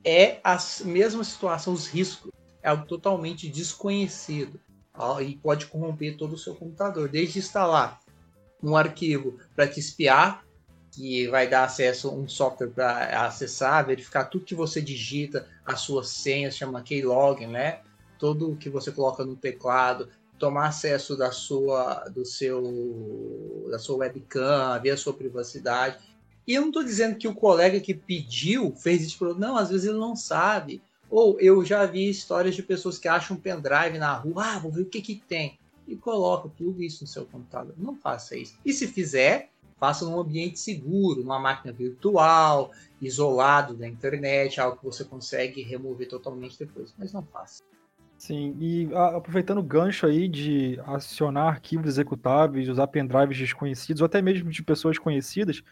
É 0.08 0.38
a 0.44 0.56
mesma 0.84 1.24
situação, 1.24 1.72
os 1.72 1.88
riscos. 1.88 2.30
É 2.62 2.68
algo 2.68 2.86
totalmente 2.86 3.48
desconhecido 3.48 4.60
e 5.20 5.36
pode 5.36 5.66
corromper 5.66 6.16
todo 6.16 6.34
o 6.34 6.38
seu 6.38 6.54
computador, 6.54 7.08
desde 7.08 7.40
instalar 7.40 8.00
um 8.62 8.76
arquivo 8.76 9.38
para 9.54 9.66
te 9.66 9.80
espiar 9.80 10.44
que 10.92 11.28
vai 11.28 11.46
dar 11.46 11.64
acesso 11.64 12.08
a 12.08 12.12
um 12.12 12.26
software 12.26 12.70
para 12.70 13.26
acessar, 13.26 13.84
verificar 13.84 14.24
tudo 14.24 14.46
que 14.46 14.54
você 14.54 14.80
digita, 14.80 15.46
a 15.64 15.76
sua 15.76 16.02
senha, 16.02 16.50
chama 16.50 16.82
keylogin, 16.82 17.48
né? 17.48 17.80
Tudo 18.18 18.56
que 18.56 18.70
você 18.70 18.90
coloca 18.90 19.22
no 19.22 19.36
teclado, 19.36 20.08
tomar 20.38 20.68
acesso 20.68 21.14
da 21.16 21.30
sua, 21.30 22.08
do 22.08 22.24
seu, 22.24 23.68
da 23.70 23.78
sua 23.78 23.98
webcam, 23.98 24.80
ver 24.80 24.90
a 24.90 24.96
sua 24.96 25.12
privacidade. 25.12 25.98
E 26.46 26.54
eu 26.54 26.60
não 26.60 26.68
estou 26.68 26.84
dizendo 26.84 27.16
que 27.16 27.26
o 27.26 27.34
colega 27.34 27.80
que 27.80 27.92
pediu 27.92 28.72
fez 28.76 29.02
isso, 29.02 29.34
não, 29.34 29.56
às 29.56 29.70
vezes 29.70 29.86
ele 29.86 29.98
não 29.98 30.14
sabe. 30.14 30.80
Ou 31.10 31.40
eu 31.40 31.64
já 31.64 31.84
vi 31.86 32.08
histórias 32.08 32.54
de 32.54 32.62
pessoas 32.62 32.98
que 32.98 33.08
acham 33.08 33.36
um 33.36 33.40
pendrive 33.40 33.98
na 33.98 34.14
rua, 34.14 34.44
ah, 34.44 34.58
vou 34.58 34.70
ver 34.70 34.82
o 34.82 34.86
que 34.86 35.00
que 35.00 35.16
tem. 35.16 35.58
E 35.86 35.96
coloca 35.96 36.48
tudo 36.56 36.82
isso 36.82 37.04
no 37.04 37.08
seu 37.08 37.24
computador. 37.26 37.74
Não 37.76 37.96
faça 37.96 38.36
isso. 38.36 38.58
E 38.64 38.72
se 38.72 38.86
fizer, 38.88 39.50
faça 39.78 40.04
num 40.04 40.18
ambiente 40.18 40.58
seguro, 40.58 41.22
numa 41.22 41.38
máquina 41.38 41.72
virtual, 41.72 42.72
isolado 43.00 43.74
da 43.74 43.86
internet, 43.86 44.60
algo 44.60 44.78
que 44.78 44.84
você 44.84 45.04
consegue 45.04 45.62
remover 45.62 46.08
totalmente 46.08 46.58
depois, 46.58 46.94
mas 46.98 47.12
não 47.12 47.22
faça. 47.22 47.62
Sim, 48.18 48.56
e 48.58 48.88
a, 48.94 49.16
aproveitando 49.16 49.58
o 49.58 49.62
gancho 49.62 50.06
aí 50.06 50.26
de 50.26 50.80
acionar 50.86 51.48
arquivos 51.48 51.86
executáveis, 51.86 52.68
usar 52.68 52.86
pendrives 52.86 53.36
desconhecidos, 53.36 54.00
ou 54.00 54.06
até 54.06 54.22
mesmo 54.22 54.50
de 54.50 54.62
pessoas 54.62 54.98
conhecidas, 54.98 55.62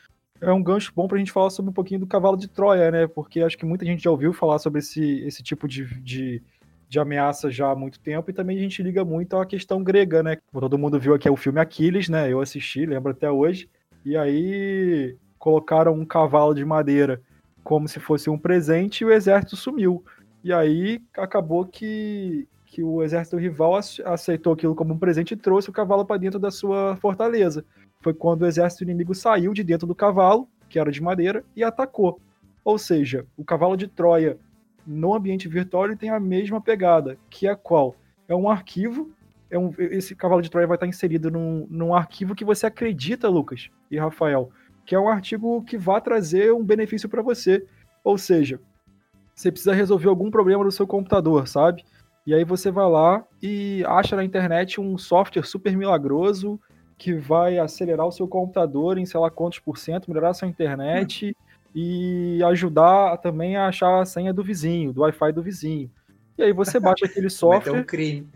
é 0.45 0.53
um 0.53 0.63
gancho 0.63 0.93
bom 0.95 1.09
para 1.09 1.17
a 1.17 1.19
gente 1.19 1.33
falar 1.33 1.51
sobre 1.51 1.71
um 1.71 1.75
pouquinho 1.75 2.01
do 2.01 2.07
cavalo 2.07 2.37
de 2.37 2.49
Troia, 2.49 2.91
né? 2.91 3.07
Porque 3.07 3.41
acho 3.41 3.57
que 3.57 3.65
muita 3.65 3.85
gente 3.85 4.03
já 4.03 4.11
ouviu 4.11 4.33
falar 4.33 4.59
sobre 4.59 4.81
esse, 4.81 5.21
esse 5.21 5.43
tipo 5.43 5.67
de, 5.67 5.85
de, 6.01 6.43
de 6.89 6.99
ameaça 6.99 7.51
já 7.51 7.71
há 7.71 7.77
muito 7.77 8.01
tempo, 8.01 8.31
e 8.31 8.35
também 8.35 8.57
a 8.57 8.61
gente 8.61 8.83
liga 8.83 9.05
muito 9.05 9.37
à 9.37 9.47
questão 9.47 9.83
grega, 9.83 10.23
né? 10.23 10.37
Todo 10.53 10.79
mundo 10.79 11.01
viu 11.01 11.15
aqui 11.15 11.29
o 11.29 11.37
filme 11.37 11.61
Aquiles, 11.61 12.09
né? 12.09 12.31
Eu 12.31 12.41
assisti, 12.41 12.85
lembro 12.87 13.13
até 13.13 13.31
hoje. 13.31 13.69
E 14.05 14.17
aí 14.17 15.17
colocaram 15.39 15.95
um 15.95 16.05
cavalo 16.05 16.55
de 16.55 16.65
madeira 16.65 17.21
como 17.63 17.89
se 17.89 17.99
fosse 17.99 18.29
um 18.29 18.39
presente 18.39 19.01
e 19.01 19.05
o 19.05 19.13
exército 19.13 19.57
sumiu. 19.57 20.05
E 20.43 20.53
aí 20.53 21.01
acabou 21.17 21.65
que, 21.65 22.47
que 22.67 22.83
o 22.83 23.03
exército 23.03 23.39
rival 23.39 23.75
aceitou 24.05 24.53
aquilo 24.53 24.75
como 24.75 24.93
um 24.93 24.99
presente 24.99 25.33
e 25.33 25.37
trouxe 25.37 25.71
o 25.71 25.73
cavalo 25.73 26.05
para 26.05 26.19
dentro 26.19 26.39
da 26.39 26.51
sua 26.51 26.97
fortaleza. 26.97 27.65
Foi 28.05 28.13
quando 28.13 28.43
o 28.43 28.47
exército 28.47 28.83
inimigo 28.83 29.15
saiu 29.15 29.55
de 29.55 29.65
dentro 29.65 29.87
do 29.87 29.95
cavalo, 29.95 30.47
que 30.69 30.79
era 30.79 30.93
de 30.93 31.03
madeira, 31.03 31.43
e 31.57 31.65
atacou. 31.65 32.21
Ou 32.63 32.77
seja, 32.77 33.25
o 33.35 33.43
cavalo 33.43 33.79
de 33.79 33.89
Troia 33.89 34.39
no 34.87 35.15
ambiente 35.15 35.49
virtual 35.49 35.87
ele 35.87 35.97
tem 35.97 36.11
a 36.11 36.21
mesma 36.21 36.61
pegada, 36.61 37.17
que 37.31 37.49
é 37.49 37.55
qual? 37.55 37.97
É 38.29 38.35
um 38.35 38.47
arquivo, 38.47 39.11
é 39.51 39.59
um, 39.59 39.73
esse 39.79 40.15
cavalo 40.15 40.43
de 40.43 40.51
Troia 40.51 40.67
vai 40.67 40.77
estar 40.77 40.87
inserido 40.87 41.31
num, 41.31 41.67
num 41.71 41.95
arquivo 41.95 42.35
que 42.35 42.45
você 42.45 42.67
acredita, 42.67 43.27
Lucas 43.27 43.71
e 43.91 43.97
Rafael, 43.97 44.51
que 44.85 44.95
é 44.95 45.01
um 45.01 45.09
artigo 45.09 45.63
que 45.63 45.79
vai 45.79 45.99
trazer 46.03 46.53
um 46.53 46.63
benefício 46.63 47.09
para 47.09 47.23
você. 47.23 47.65
Ou 48.05 48.19
seja, 48.19 48.61
você 49.35 49.51
precisa 49.51 49.73
resolver 49.73 50.09
algum 50.09 50.31
problema 50.31 50.63
no 50.63 50.71
seu 50.71 50.87
computador, 50.87 51.49
sabe? 51.49 51.83
E 52.27 52.35
aí 52.35 52.45
você 52.45 52.71
vai 52.71 52.87
lá 52.87 53.25
e 53.43 53.83
acha 53.87 54.15
na 54.15 54.25
internet 54.25 54.79
um 54.79 54.99
software 54.99 55.45
super 55.45 55.75
milagroso 55.75 56.61
que 56.97 57.15
vai 57.15 57.59
acelerar 57.59 58.07
o 58.07 58.13
seu 58.13 58.27
computador 58.29 58.99
em 58.99 59.07
sei 59.07 59.19
lá 59.19 59.31
quantos 59.31 59.59
por 59.59 59.79
cento, 59.79 60.09
melhorar 60.09 60.31
a 60.31 60.35
sua 60.35 60.49
internet 60.49 61.37
e 61.75 62.43
ajudar 62.45 63.19
também 63.19 63.57
a 63.57 63.67
achar 63.67 64.01
a 64.01 64.05
senha 64.05 64.33
do 64.33 64.45
vizinho, 64.45 64.93
do 64.93 65.01
Wi-Fi 65.03 65.33
do 65.33 65.43
vizinho. 65.43 65.91
E 66.37 66.43
aí 66.43 66.53
você 66.53 66.81
baixa 66.81 67.07
aquele 67.07 67.31
software 67.31 67.81
um 67.81 67.85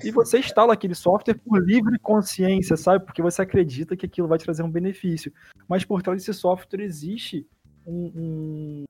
e 0.03 0.11
você 0.11 0.39
instala 0.39 0.73
aquele 0.73 0.95
software 0.95 1.35
por 1.35 1.65
livre 1.65 1.99
consciência, 1.99 2.77
sabe? 2.77 3.05
Porque 3.05 3.23
você 3.23 3.43
acredita 3.43 3.97
que 3.97 4.07
aquilo 4.07 4.29
vai 4.29 4.39
te 4.39 4.45
trazer 4.45 4.63
um 4.63 4.71
benefício. 4.71 5.33
Mas 5.69 5.85
por 5.85 6.03
trás 6.03 6.21
desse 6.21 6.39
software 6.39 6.83
existe 6.83 7.47
um, 7.87 8.13
um 8.15 8.85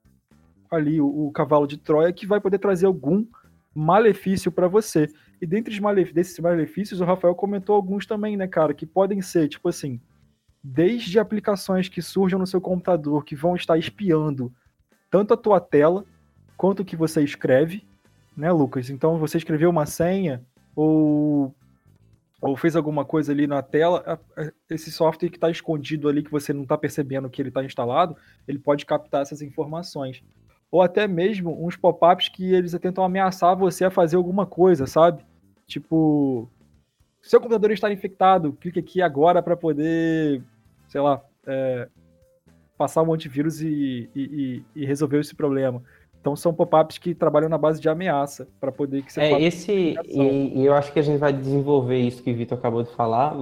ali 0.71 1.01
o, 1.01 1.27
o, 1.27 1.33
cavalo 1.33 1.67
de 1.67 1.79
Troia 1.79 2.13
que 2.13 2.27
vai 2.27 2.41
poder 2.41 2.59
trazer 2.59 2.87
algum 2.87 3.25
malefício 3.75 4.53
para 4.53 4.69
você. 4.69 5.09
E 5.41 5.47
dentre 5.47 5.73
os 5.73 5.81
malef 5.81 6.13
desses 6.13 6.39
malefícios, 6.39 7.01
o 7.01 7.05
Rafael 7.05 7.35
comentou 7.35 7.75
alguns 7.77 8.07
também, 8.07 8.37
né, 8.37 8.47
cara, 8.47 8.75
que 8.75 8.85
podem 8.85 9.23
ser, 9.23 9.49
tipo 9.49 9.69
assim, 9.69 10.01
desde 10.63 11.19
aplicações 11.19 11.89
que 11.89 12.03
surjam 12.03 12.39
no 12.39 12.47
seu 12.47 12.61
computador 12.61 13.25
que 13.25 13.37
vão 13.37 13.55
estar 13.55 13.79
espiando 13.79 14.53
tanto 15.11 15.33
a 15.33 15.37
tua 15.37 15.61
tela 15.61 16.05
quanto 16.57 16.81
o 16.81 16.85
que 16.85 16.97
você 16.97 17.23
escreve, 17.23 17.87
né, 18.37 18.51
Lucas? 18.51 18.91
Então 18.91 19.19
você 19.19 19.39
escreveu 19.39 19.71
uma 19.71 19.87
senha 19.87 20.45
ou 20.75 21.55
ou 22.41 22.57
fez 22.57 22.77
alguma 22.77 23.05
coisa 23.05 23.33
ali 23.33 23.49
na 23.49 23.63
tela, 23.63 24.21
esse 24.71 24.93
software 24.93 25.29
que 25.29 25.37
está 25.37 25.51
escondido 25.51 26.09
ali, 26.09 26.23
que 26.23 26.31
você 26.31 26.53
não 26.53 26.63
está 26.63 26.79
percebendo 26.79 27.29
que 27.29 27.43
ele 27.43 27.49
está 27.49 27.65
instalado, 27.65 28.17
ele 28.47 28.61
pode 28.61 28.87
captar 28.87 29.23
essas 29.23 29.43
informações. 29.43 30.23
Ou 30.71 30.81
até 30.81 31.09
mesmo 31.09 31.67
uns 31.67 31.77
pop-ups 31.77 32.29
que 32.29 32.53
eles 32.55 32.73
tentam 32.81 33.03
ameaçar 33.03 33.57
você 33.57 33.85
a 33.85 33.91
fazer 33.91 34.17
alguma 34.17 34.47
coisa, 34.47 34.87
sabe? 34.87 35.27
Tipo, 35.69 36.49
seu 37.23 37.41
computador 37.41 37.71
está 37.71 37.93
infectado, 37.93 38.55
clique 38.55 38.81
aqui 38.81 39.03
agora 39.03 39.43
para 39.43 39.55
poder, 39.57 40.43
sei 40.89 41.01
lá, 41.01 41.23
é, 41.47 41.89
passar 42.77 43.03
um 43.03 43.13
antivírus 43.13 43.61
e, 43.61 44.09
e, 44.17 44.63
e 44.75 44.87
resolver 44.87 45.21
esse 45.21 45.35
problema. 45.35 45.83
Então 46.21 46.35
são 46.35 46.55
pop-ups 46.55 46.99
que 46.99 47.15
trabalham 47.15 47.49
na 47.49 47.59
base 47.59 47.81
de 47.81 47.89
ameaça 47.89 48.49
para 48.59 48.73
poder 48.73 49.03
que 49.03 49.13
você 49.13 49.21
É 49.21 49.43
esse 49.43 49.95
e, 50.05 50.59
e, 50.59 50.65
eu 50.65 50.75
acho 50.75 50.93
que 50.93 50.99
a 50.99 51.03
gente 51.03 51.19
vai 51.19 51.33
desenvolver 51.33 51.99
isso 51.99 52.23
que 52.23 52.33
o 52.33 52.35
Vitor 52.35 52.59
acabou 52.59 52.83
de 52.83 52.91
falar 52.91 53.37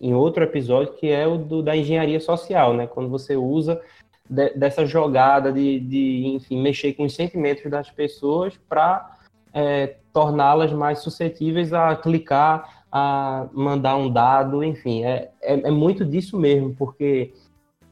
em 0.00 0.14
outro 0.14 0.44
episódio 0.44 0.92
que 0.94 1.10
é 1.10 1.26
o 1.26 1.36
do, 1.36 1.62
da 1.62 1.76
engenharia 1.76 2.20
social, 2.20 2.72
né? 2.72 2.86
Quando 2.86 3.08
você 3.08 3.36
usa 3.36 3.80
de, 4.28 4.50
dessa 4.50 4.86
jogada 4.86 5.52
de, 5.52 5.80
de, 5.80 6.26
enfim, 6.26 6.62
mexer 6.62 6.92
com 6.92 7.04
os 7.04 7.14
sentimentos 7.14 7.68
das 7.70 7.90
pessoas 7.90 8.56
para 8.68 9.18
é, 9.52 9.96
torná-las 10.12 10.72
mais 10.72 11.00
suscetíveis 11.00 11.72
a 11.72 11.94
clicar, 11.96 12.84
a 12.90 13.46
mandar 13.52 13.96
um 13.96 14.10
dado, 14.10 14.64
enfim, 14.64 15.04
é, 15.04 15.30
é, 15.40 15.68
é 15.68 15.70
muito 15.70 16.04
disso 16.04 16.38
mesmo, 16.38 16.74
porque 16.74 17.32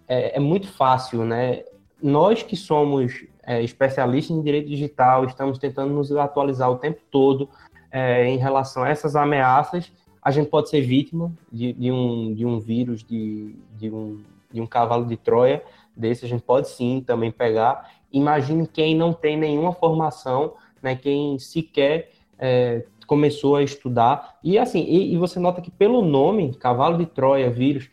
é, 0.06 0.36
é 0.36 0.40
muito 0.40 0.68
fácil, 0.68 1.24
né? 1.24 1.62
Nós 2.02 2.42
que 2.42 2.56
somos 2.56 3.24
é, 3.42 3.62
especialistas 3.62 4.36
em 4.36 4.42
direito 4.42 4.68
digital, 4.68 5.24
estamos 5.24 5.58
tentando 5.58 5.92
nos 5.92 6.10
atualizar 6.12 6.70
o 6.70 6.76
tempo 6.76 7.00
todo 7.10 7.48
é, 7.90 8.26
em 8.28 8.36
relação 8.36 8.82
a 8.82 8.88
essas 8.88 9.16
ameaças. 9.16 9.92
A 10.22 10.30
gente 10.30 10.48
pode 10.48 10.68
ser 10.68 10.80
vítima 10.80 11.32
de, 11.50 11.72
de 11.72 11.90
um, 11.90 12.34
de 12.34 12.44
um 12.44 12.60
vírus, 12.60 13.02
de, 13.02 13.56
de, 13.76 13.90
um, 13.90 14.20
de 14.52 14.60
um 14.60 14.66
cavalo 14.66 15.06
de 15.06 15.16
Troia 15.16 15.62
desse, 15.96 16.24
a 16.24 16.28
gente 16.28 16.42
pode 16.42 16.68
sim 16.68 17.02
também 17.04 17.30
pegar. 17.30 17.90
Imagine 18.12 18.66
quem 18.66 18.94
não 18.94 19.12
tem 19.12 19.36
nenhuma 19.36 19.72
formação, 19.72 20.54
né, 20.82 20.96
quem 20.96 21.38
sequer 21.38 22.10
é, 22.38 22.84
começou 23.06 23.56
a 23.56 23.62
estudar. 23.62 24.38
E 24.44 24.58
assim, 24.58 24.80
e, 24.80 25.14
e, 25.14 25.16
você 25.16 25.40
nota 25.40 25.60
que 25.60 25.70
pelo 25.70 26.02
nome, 26.02 26.54
cavalo 26.54 26.98
de 26.98 27.06
Troia, 27.06 27.50
vírus, 27.50 27.88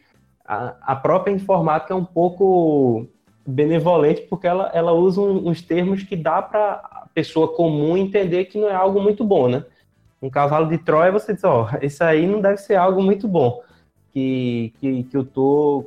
a, 0.46 0.76
a 0.82 0.96
própria 0.96 1.32
informática 1.32 1.94
é 1.94 1.98
um 1.98 2.06
pouco 2.06 3.08
benevolente, 3.48 4.22
porque 4.24 4.48
ela, 4.48 4.70
ela 4.74 4.92
usa 4.92 5.22
uns 5.22 5.62
termos 5.62 6.04
que 6.04 6.16
dá 6.16 6.42
para 6.42 6.74
a 6.84 7.08
pessoa 7.14 7.56
comum 7.56 7.96
entender 7.96 8.46
que 8.46 8.60
não 8.60 8.70
é 8.70 8.76
algo 8.76 9.02
muito 9.02 9.24
bom, 9.24 9.48
né? 9.48 9.64
Um 10.22 10.30
cavalo 10.30 10.68
de 10.68 10.78
Troia, 10.78 11.12
você 11.12 11.34
diz, 11.34 11.44
ó, 11.44 11.70
isso 11.82 12.04
aí 12.04 12.26
não 12.26 12.42
deve 12.42 12.58
ser 12.58 12.76
algo 12.76 13.02
muito 13.02 13.28
bom 13.28 13.62
que, 14.12 14.74
que, 14.80 15.04
que 15.04 15.18
eu 15.18 15.24
tô 15.24 15.86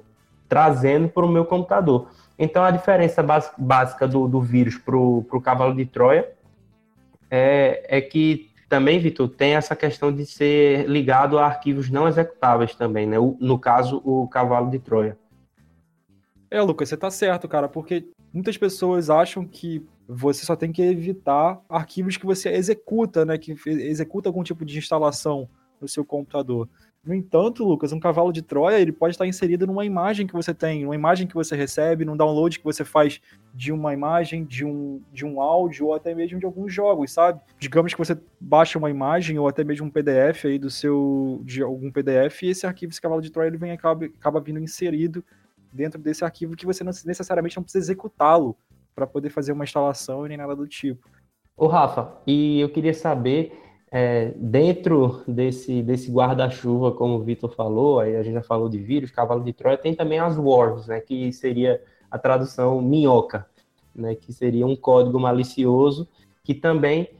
trazendo 0.48 1.08
para 1.08 1.24
o 1.24 1.28
meu 1.28 1.44
computador. 1.44 2.08
Então, 2.38 2.62
a 2.62 2.70
diferença 2.70 3.24
básica 3.58 4.06
do, 4.06 4.28
do 4.28 4.40
vírus 4.40 4.78
para 4.78 4.96
o 4.96 5.40
cavalo 5.42 5.74
de 5.74 5.84
Troia 5.84 6.30
é, 7.30 7.98
é 7.98 8.00
que 8.00 8.48
também, 8.68 8.98
Vitor, 8.98 9.28
tem 9.28 9.54
essa 9.54 9.74
questão 9.74 10.12
de 10.12 10.26
ser 10.26 10.88
ligado 10.88 11.38
a 11.38 11.46
arquivos 11.46 11.88
não 11.88 12.06
executáveis 12.06 12.74
também, 12.74 13.06
né? 13.06 13.18
O, 13.18 13.36
no 13.40 13.58
caso, 13.58 14.02
o 14.04 14.28
cavalo 14.28 14.70
de 14.70 14.78
Troia. 14.78 15.16
É, 16.50 16.60
Lucas, 16.60 16.88
você 16.88 16.96
tá 16.96 17.10
certo, 17.10 17.48
cara, 17.48 17.68
porque 17.68 18.06
muitas 18.32 18.58
pessoas 18.58 19.08
acham 19.08 19.46
que 19.46 19.86
você 20.06 20.44
só 20.44 20.54
tem 20.54 20.70
que 20.70 20.82
evitar 20.82 21.60
arquivos 21.68 22.16
que 22.16 22.26
você 22.26 22.50
executa, 22.50 23.24
né? 23.24 23.38
Que 23.38 23.54
executa 23.66 24.28
algum 24.28 24.42
tipo 24.42 24.64
de 24.64 24.78
instalação 24.78 25.48
no 25.80 25.88
seu 25.88 26.04
computador. 26.04 26.68
No 27.04 27.14
entanto, 27.14 27.64
Lucas, 27.64 27.92
um 27.92 28.00
cavalo 28.00 28.32
de 28.32 28.42
Troia 28.42 28.80
ele 28.80 28.92
pode 28.92 29.14
estar 29.14 29.26
inserido 29.26 29.66
numa 29.66 29.84
imagem 29.84 30.26
que 30.26 30.32
você 30.34 30.52
tem, 30.52 30.82
numa 30.82 30.94
imagem 30.94 31.26
que 31.26 31.34
você 31.34 31.56
recebe, 31.56 32.04
num 32.04 32.16
download 32.16 32.58
que 32.58 32.64
você 32.64 32.84
faz 32.84 33.20
de 33.54 33.72
uma 33.72 33.94
imagem, 33.94 34.44
de 34.44 34.64
um, 34.64 35.00
de 35.12 35.24
um 35.24 35.40
áudio 35.40 35.86
ou 35.86 35.94
até 35.94 36.14
mesmo 36.14 36.38
de 36.38 36.44
alguns 36.44 36.72
jogos, 36.72 37.12
sabe? 37.12 37.40
Digamos 37.58 37.94
que 37.94 37.98
você 37.98 38.18
baixa 38.40 38.78
uma 38.78 38.90
imagem 38.90 39.38
ou 39.38 39.48
até 39.48 39.64
mesmo 39.64 39.86
um 39.86 39.90
PDF 39.90 40.44
aí 40.44 40.58
do 40.58 40.70
seu 40.70 41.40
de 41.44 41.62
algum 41.62 41.90
PDF 41.90 42.42
e 42.42 42.48
esse 42.48 42.66
arquivo, 42.66 42.90
esse 42.90 43.00
cavalo 43.00 43.22
de 43.22 43.30
Troia, 43.30 43.48
ele 43.48 43.56
vem 43.56 43.70
acaba, 43.70 44.04
acaba 44.04 44.40
vindo 44.40 44.58
inserido 44.58 45.24
dentro 45.72 46.00
desse 46.00 46.24
arquivo 46.24 46.56
que 46.56 46.66
você 46.66 46.82
não, 46.82 46.92
necessariamente 47.04 47.56
não 47.56 47.62
precisa 47.62 47.84
executá-lo 47.84 48.56
para 48.94 49.06
poder 49.06 49.30
fazer 49.30 49.52
uma 49.52 49.64
instalação 49.64 50.26
e 50.26 50.28
nem 50.28 50.36
nada 50.36 50.56
do 50.56 50.66
tipo. 50.66 51.08
Ô 51.56 51.66
Rafa, 51.66 52.12
e 52.26 52.60
eu 52.60 52.68
queria 52.68 52.94
saber, 52.94 53.52
é, 53.90 54.32
dentro 54.36 55.22
desse, 55.26 55.82
desse 55.82 56.10
guarda-chuva, 56.10 56.92
como 56.92 57.14
o 57.14 57.22
Vitor 57.22 57.50
falou, 57.54 58.00
aí 58.00 58.16
a 58.16 58.22
gente 58.22 58.34
já 58.34 58.42
falou 58.42 58.68
de 58.68 58.78
vírus, 58.78 59.10
cavalo 59.10 59.42
de 59.42 59.52
Troia, 59.52 59.78
tem 59.78 59.94
também 59.94 60.18
as 60.18 60.36
worms, 60.36 60.86
né, 60.86 61.00
que 61.00 61.32
seria 61.32 61.82
a 62.10 62.18
tradução 62.18 62.80
minhoca, 62.82 63.46
né, 63.94 64.14
que 64.14 64.32
seria 64.32 64.66
um 64.66 64.76
código 64.76 65.18
malicioso 65.18 66.08
que 66.44 66.54
também 66.54 67.10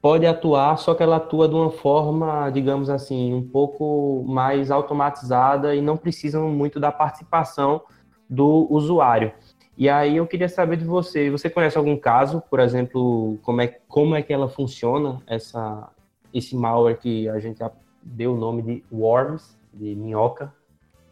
pode 0.00 0.26
atuar, 0.26 0.76
só 0.78 0.94
que 0.94 1.02
ela 1.02 1.16
atua 1.16 1.48
de 1.48 1.54
uma 1.54 1.70
forma, 1.70 2.50
digamos 2.50 2.88
assim, 2.88 3.34
um 3.34 3.46
pouco 3.46 4.24
mais 4.26 4.70
automatizada 4.70 5.74
e 5.74 5.80
não 5.80 5.96
precisa 5.96 6.40
muito 6.40 6.78
da 6.78 6.92
participação 6.92 7.82
do 8.28 8.66
usuário. 8.70 9.32
E 9.78 9.88
aí 9.88 10.16
eu 10.16 10.26
queria 10.26 10.48
saber 10.48 10.76
de 10.76 10.84
você, 10.84 11.30
você 11.30 11.48
conhece 11.48 11.78
algum 11.78 11.96
caso, 11.96 12.42
por 12.50 12.58
exemplo, 12.58 13.38
como 13.42 13.60
é, 13.60 13.68
como 13.86 14.16
é 14.16 14.22
que 14.24 14.32
ela 14.32 14.48
funciona, 14.48 15.22
essa, 15.24 15.88
esse 16.34 16.56
malware 16.56 16.98
que 16.98 17.28
a 17.28 17.38
gente 17.38 17.62
deu 18.02 18.34
o 18.34 18.36
nome 18.36 18.60
de 18.60 18.84
Worms, 18.90 19.56
de 19.72 19.94
minhoca? 19.94 20.52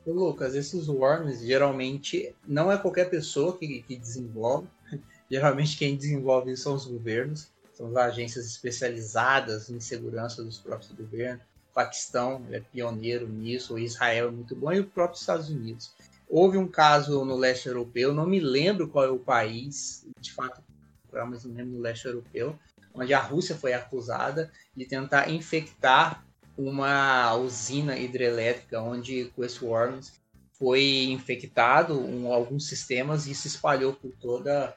Lucas, 0.04 0.56
esses 0.56 0.88
Worms 0.88 1.42
geralmente 1.42 2.34
não 2.44 2.72
é 2.72 2.76
qualquer 2.76 3.08
pessoa 3.08 3.56
que, 3.56 3.82
que 3.82 3.94
desenvolve, 3.94 4.66
geralmente 5.30 5.78
quem 5.78 5.96
desenvolve 5.96 6.56
são 6.56 6.74
os 6.74 6.86
governos, 6.86 7.46
são 7.72 7.86
as 7.90 7.96
agências 7.96 8.46
especializadas 8.46 9.70
em 9.70 9.78
segurança 9.78 10.42
dos 10.42 10.58
próprios 10.58 10.90
governos. 10.90 11.40
O 11.70 11.74
Paquistão 11.74 12.42
é 12.50 12.58
pioneiro 12.58 13.28
nisso, 13.28 13.74
o 13.74 13.78
Israel 13.78 14.26
é 14.26 14.30
muito 14.32 14.56
bom 14.56 14.72
e 14.72 14.80
o 14.80 14.86
próprio 14.86 15.20
Estados 15.20 15.50
Unidos. 15.50 15.94
Houve 16.28 16.58
um 16.58 16.66
caso 16.66 17.24
no 17.24 17.36
leste 17.36 17.68
europeu, 17.68 18.12
não 18.12 18.26
me 18.26 18.40
lembro 18.40 18.88
qual 18.88 19.04
é 19.04 19.10
o 19.10 19.18
país, 19.18 20.06
de 20.20 20.32
fato, 20.32 20.62
mas 21.12 21.44
não 21.44 21.54
lembro 21.54 21.76
no 21.76 21.80
leste 21.80 22.06
europeu, 22.06 22.58
onde 22.92 23.14
a 23.14 23.20
Rússia 23.20 23.54
foi 23.54 23.72
acusada 23.72 24.50
de 24.74 24.84
tentar 24.84 25.30
infectar 25.30 26.24
uma 26.56 27.34
usina 27.36 27.98
hidrelétrica, 27.98 28.80
onde 28.80 29.26
com 29.36 29.44
esse 29.44 29.62
worms 29.64 30.12
foi 30.58 31.04
infectado 31.10 31.98
um, 32.00 32.32
alguns 32.32 32.66
sistemas 32.66 33.26
e 33.26 33.34
se 33.34 33.46
espalhou 33.46 33.92
por 33.92 34.10
toda 34.12 34.74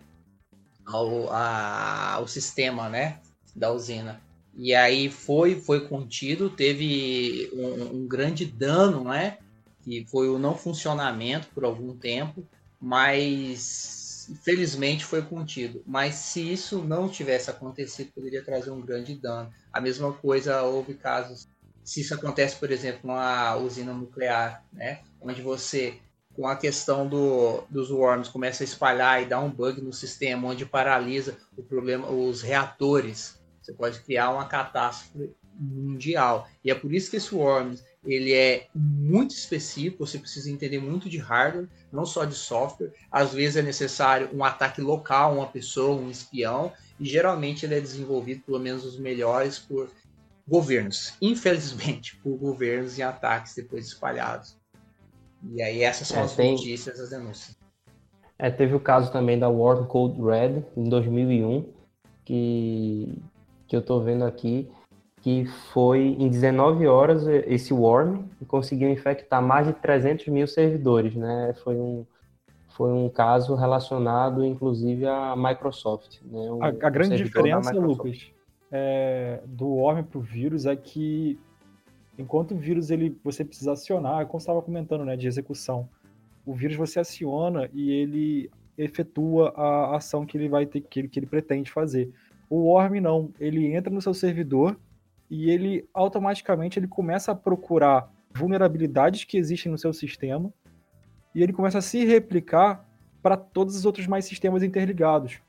ao, 0.85 1.31
a, 1.31 2.19
o 2.21 2.27
sistema, 2.27 2.89
né, 2.89 3.19
da 3.55 3.71
usina. 3.71 4.21
E 4.55 4.75
aí 4.75 5.09
foi 5.09 5.55
foi 5.55 5.87
contido, 5.87 6.49
teve 6.49 7.49
um, 7.53 7.97
um, 7.97 8.07
grande 8.07 8.45
dano, 8.45 9.05
né, 9.05 9.37
que 9.89 10.05
foi 10.05 10.29
o 10.29 10.37
não 10.37 10.55
funcionamento 10.55 11.47
por 11.47 11.65
algum 11.65 11.97
tempo, 11.97 12.47
mas 12.79 14.29
felizmente 14.43 15.03
foi 15.03 15.23
contido. 15.23 15.81
Mas 15.83 16.13
se 16.13 16.53
isso 16.53 16.83
não 16.83 17.09
tivesse 17.09 17.49
acontecido, 17.49 18.11
poderia 18.13 18.43
trazer 18.43 18.69
um 18.69 18.81
grande 18.81 19.15
dano. 19.15 19.51
A 19.73 19.81
mesma 19.81 20.13
coisa 20.13 20.61
houve 20.61 20.93
casos 20.93 21.47
se 21.83 22.01
isso 22.01 22.13
acontece, 22.13 22.55
por 22.57 22.69
exemplo, 22.69 22.99
numa 23.03 23.55
usina 23.55 23.91
nuclear, 23.91 24.63
né, 24.71 24.99
onde 25.19 25.41
você 25.41 25.97
com 26.35 26.45
a 26.45 26.55
questão 26.55 27.07
do, 27.07 27.63
dos 27.67 27.89
worms 27.89 28.29
começa 28.29 28.63
a 28.63 28.65
espalhar 28.65 29.23
e 29.23 29.25
dá 29.25 29.39
um 29.39 29.49
bug 29.49 29.81
no 29.81 29.91
sistema, 29.91 30.49
onde 30.49 30.67
paralisa 30.67 31.35
o 31.57 31.63
problema, 31.63 32.07
os 32.07 32.43
reatores. 32.43 33.41
Você 33.59 33.73
pode 33.73 34.01
criar 34.01 34.29
uma 34.29 34.45
catástrofe 34.45 35.31
mundial. 35.59 36.47
E 36.63 36.69
é 36.69 36.75
por 36.75 36.93
isso 36.93 37.09
que 37.09 37.17
esse 37.17 37.33
worms 37.33 37.83
ele 38.05 38.33
é 38.33 38.67
muito 38.73 39.31
específico, 39.31 40.05
você 40.05 40.17
precisa 40.17 40.49
entender 40.49 40.79
muito 40.79 41.09
de 41.09 41.17
hardware, 41.17 41.67
não 41.91 42.05
só 42.05 42.23
de 42.23 42.33
software. 42.33 42.93
Às 43.11 43.33
vezes 43.33 43.57
é 43.57 43.61
necessário 43.61 44.29
um 44.33 44.43
ataque 44.43 44.81
local, 44.81 45.35
uma 45.35 45.47
pessoa, 45.47 45.99
um 45.99 46.09
espião, 46.09 46.71
e 46.99 47.05
geralmente 47.05 47.65
ele 47.65 47.75
é 47.75 47.81
desenvolvido, 47.81 48.43
pelo 48.43 48.59
menos 48.59 48.85
os 48.85 48.97
melhores, 48.97 49.59
por 49.59 49.89
governos. 50.47 51.13
Infelizmente, 51.21 52.15
por 52.17 52.37
governos 52.37 52.97
e 52.97 53.03
ataques 53.03 53.53
depois 53.53 53.85
espalhados. 53.85 54.57
E 55.51 55.61
aí 55.61 55.83
essas 55.83 56.07
são 56.07 56.19
é, 56.19 56.23
as 56.23 56.35
tem... 56.35 56.53
notícias, 56.53 56.99
as 56.99 57.09
denúncias. 57.09 57.57
É, 58.37 58.49
teve 58.49 58.73
o 58.73 58.79
caso 58.79 59.11
também 59.11 59.37
da 59.37 59.49
Warm 59.49 59.85
Code 59.85 60.21
Red, 60.21 60.63
em 60.77 60.87
2001, 60.87 61.73
que, 62.23 63.13
que 63.67 63.75
eu 63.75 63.81
estou 63.81 64.01
vendo 64.01 64.23
aqui, 64.23 64.69
que 65.21 65.45
foi 65.73 66.15
em 66.19 66.29
19 66.29 66.87
horas 66.87 67.27
esse 67.27 67.73
worm 67.73 68.23
e 68.41 68.45
conseguiu 68.45 68.89
infectar 68.89 69.41
mais 69.41 69.67
de 69.67 69.73
300 69.73 70.27
mil 70.27 70.47
servidores, 70.47 71.15
né? 71.15 71.53
Foi 71.63 71.75
um, 71.75 72.05
foi 72.69 72.91
um 72.91 73.09
caso 73.09 73.55
relacionado, 73.55 74.45
inclusive, 74.45 75.05
à 75.05 75.35
Microsoft. 75.35 76.21
Né? 76.23 76.51
Um, 76.51 76.63
a, 76.63 76.67
a 76.67 76.89
grande 76.89 77.17
diferença, 77.17 77.73
Lucas, 77.73 78.31
é, 78.71 79.41
do 79.45 79.67
worm 79.67 80.03
para 80.03 80.19
o 80.19 80.21
vírus 80.21 80.65
é 80.65 80.75
que 80.75 81.37
Enquanto 82.19 82.51
o 82.51 82.57
vírus 82.57 82.91
ele 82.91 83.17
você 83.23 83.45
precisa 83.45 83.71
acionar, 83.71 84.25
como 84.25 84.39
estava 84.39 84.61
comentando, 84.61 85.05
né, 85.05 85.15
de 85.15 85.25
execução. 85.25 85.87
O 86.45 86.53
vírus 86.53 86.75
você 86.75 86.99
aciona 86.99 87.69
e 87.73 87.91
ele 87.91 88.51
efetua 88.77 89.53
a 89.55 89.95
ação 89.95 90.25
que 90.25 90.37
ele 90.37 90.49
vai 90.49 90.65
ter 90.65 90.81
que 90.81 90.99
ele, 90.99 91.07
que 91.07 91.17
ele 91.17 91.25
pretende 91.25 91.71
fazer. 91.71 92.11
O 92.49 92.65
worm 92.65 92.99
não, 92.99 93.31
ele 93.39 93.73
entra 93.73 93.93
no 93.93 94.01
seu 94.01 94.13
servidor 94.13 94.77
e 95.29 95.49
ele 95.49 95.87
automaticamente 95.93 96.79
ele 96.79 96.87
começa 96.87 97.31
a 97.31 97.35
procurar 97.35 98.11
vulnerabilidades 98.33 99.23
que 99.23 99.37
existem 99.37 99.71
no 99.71 99.77
seu 99.77 99.93
sistema 99.93 100.53
e 101.33 101.43
ele 101.43 101.53
começa 101.53 101.77
a 101.77 101.81
se 101.81 102.03
replicar 102.05 102.85
para 103.21 103.37
todos 103.37 103.75
os 103.75 103.85
outros 103.85 104.07
mais 104.07 104.25
sistemas 104.25 104.63
interligados. 104.63 105.39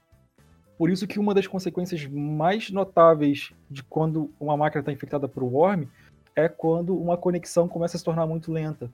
Por 0.76 0.90
isso 0.90 1.06
que 1.06 1.18
uma 1.18 1.34
das 1.34 1.46
consequências 1.46 2.06
mais 2.06 2.70
notáveis 2.70 3.52
de 3.70 3.82
quando 3.82 4.32
uma 4.40 4.56
máquina 4.56 4.80
está 4.80 4.92
infectada 4.92 5.28
por 5.28 5.42
worm 5.42 5.84
é 6.34 6.48
quando 6.48 6.96
uma 6.96 7.16
conexão 7.16 7.68
começa 7.68 7.96
a 7.96 7.98
se 7.98 8.04
tornar 8.04 8.26
muito 8.26 8.50
lenta. 8.50 8.90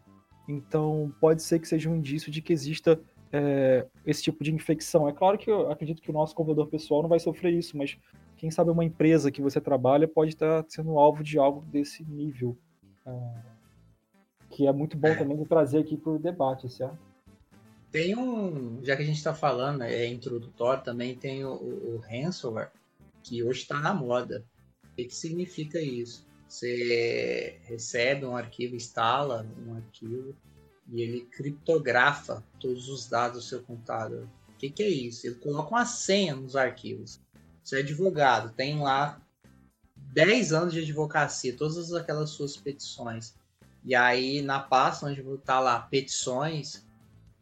Então, 0.49 1.13
pode 1.21 1.43
ser 1.43 1.59
que 1.59 1.69
seja 1.69 1.89
um 1.89 1.97
indício 1.97 2.31
de 2.31 2.41
que 2.41 2.53
exista 2.53 3.01
é, 3.33 3.87
esse 4.05 4.23
tipo 4.23 4.43
de 4.43 4.53
infecção. 4.53 5.09
É 5.09 5.13
claro 5.13 5.39
que 5.39 5.51
eu 5.51 5.71
acredito 5.71 6.03
que 6.03 6.11
o 6.11 6.15
nosso 6.15 6.35
computador 6.35 6.69
pessoal 6.69 7.03
não 7.03 7.09
vai 7.09 7.19
sofrer 7.19 7.53
isso, 7.53 7.77
mas 7.77 7.97
quem 8.37 8.51
sabe 8.51 8.71
uma 8.71 8.85
empresa 8.85 9.31
que 9.31 9.43
você 9.43 9.61
trabalha 9.61 10.07
pode 10.07 10.31
estar 10.31 10.65
sendo 10.69 10.99
alvo 10.99 11.23
de 11.23 11.39
algo 11.39 11.63
desse 11.63 12.05
nível. 12.05 12.57
É, 13.07 13.57
que 14.51 14.67
é 14.67 14.73
muito 14.73 14.97
bom 14.97 15.15
também 15.17 15.37
de 15.37 15.45
trazer 15.45 15.79
aqui 15.79 15.97
para 15.97 16.13
o 16.13 16.19
debate, 16.19 16.69
certo? 16.69 16.99
Tem 17.91 18.17
um, 18.17 18.85
já 18.85 18.97
que 18.97 19.03
a 19.03 19.07
gente 19.07 19.17
está 19.17 19.35
falando, 19.35 19.83
é 19.83 20.07
introdutório, 20.07 20.83
também 20.83 21.15
tem 21.15 21.45
o, 21.45 21.53
o 21.53 22.03
ransomware, 22.09 22.71
que 23.23 23.43
hoje 23.43 23.61
está 23.61 23.81
na 23.81 23.95
moda. 23.95 24.45
O 24.85 24.95
que 24.97 25.11
significa 25.11 25.81
isso? 25.81 26.27
Você 26.49 27.59
recebe 27.65 28.25
um 28.25 28.37
arquivo, 28.37 28.77
instala 28.77 29.47
um 29.67 29.75
arquivo 29.75 30.35
e 30.93 31.03
ele 31.03 31.21
criptografa 31.23 32.45
todos 32.61 32.89
os 32.89 33.09
dados 33.09 33.45
do 33.45 33.49
seu 33.49 33.63
computador. 33.63 34.29
O 34.49 34.59
que, 34.59 34.71
que 34.71 34.83
é 34.83 34.89
isso? 34.89 35.27
Ele 35.27 35.37
coloca 35.37 35.71
uma 35.71 35.85
senha 35.85 36.35
nos 36.37 36.57
arquivos. 36.57 37.21
Você 37.67 37.79
é 37.79 37.81
advogado, 37.81 38.55
tem 38.55 38.79
lá 38.79 39.21
10 39.97 40.53
anos 40.53 40.73
de 40.73 40.83
advocacia, 40.83 41.57
todas 41.57 41.93
aquelas 41.93 42.31
suas 42.31 42.57
petições. 42.57 43.35
E 43.85 43.93
aí, 43.93 44.41
na 44.41 44.61
pasta 44.61 45.07
onde 45.07 45.21
está 45.21 45.59
lá 45.59 45.81
petições, 45.81 46.87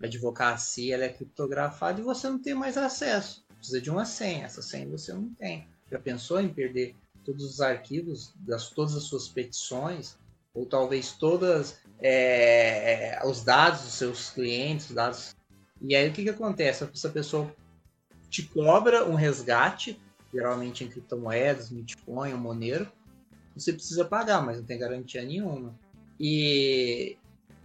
advocacia 0.03 0.95
ela 0.95 1.05
é 1.05 1.11
criptografada 1.11 2.01
e 2.01 2.05
você 2.05 2.27
não 2.31 2.39
tem 2.39 2.55
mais 2.55 2.79
acesso. 2.79 3.45
Precisa 3.59 3.83
de 3.83 3.91
uma 3.91 4.07
senha. 4.07 4.47
Essa 4.47 4.63
senha 4.63 4.89
você 4.89 5.13
não 5.13 5.29
tem. 5.35 5.69
Já 5.93 5.99
pensou 5.99 6.41
em 6.41 6.49
perder 6.49 6.97
todos 7.23 7.45
os 7.45 7.61
arquivos, 7.61 8.33
das, 8.37 8.71
todas 8.71 8.97
as 8.97 9.03
suas 9.03 9.29
petições, 9.29 10.17
ou 10.55 10.65
talvez 10.65 11.13
todas 11.13 11.81
é, 12.01 13.21
os 13.27 13.45
dados 13.45 13.83
dos 13.83 13.93
seus 13.93 14.31
clientes, 14.31 14.91
dados. 14.91 15.37
E 15.83 15.95
aí 15.95 16.09
o 16.09 16.15
que, 16.15 16.23
que 16.23 16.31
acontece? 16.31 16.83
Essa 16.83 17.11
pessoa 17.11 17.55
te 18.31 18.43
cobra 18.43 19.05
um 19.05 19.15
resgate, 19.15 20.01
geralmente 20.35 20.83
em 20.83 20.89
criptomoedas, 20.89 21.71
Bitcoin, 21.71 22.35
Monero. 22.35 22.91
Você 23.57 23.73
precisa 23.73 24.05
pagar, 24.05 24.45
mas 24.45 24.59
não 24.59 24.65
tem 24.65 24.79
garantia 24.79 25.23
nenhuma. 25.23 25.73
E 26.19 27.17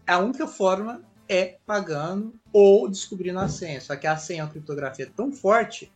a 0.05 0.19
única 0.19 0.47
forma 0.47 1.01
é 1.27 1.57
pagando 1.65 2.33
ou 2.53 2.87
descobrindo 2.87 3.39
a 3.39 3.47
senha. 3.47 3.81
Só 3.81 3.95
que 3.95 4.05
a 4.05 4.15
senha, 4.15 4.43
a 4.43 4.47
criptografia 4.47 5.05
é 5.05 5.09
tão 5.09 5.31
forte, 5.31 5.91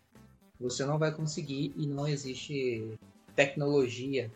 você 0.60 0.84
não 0.84 0.98
vai 0.98 1.12
conseguir 1.12 1.74
e 1.78 1.86
não 1.86 2.08
existe 2.08 2.98
tecnologia 3.36 4.32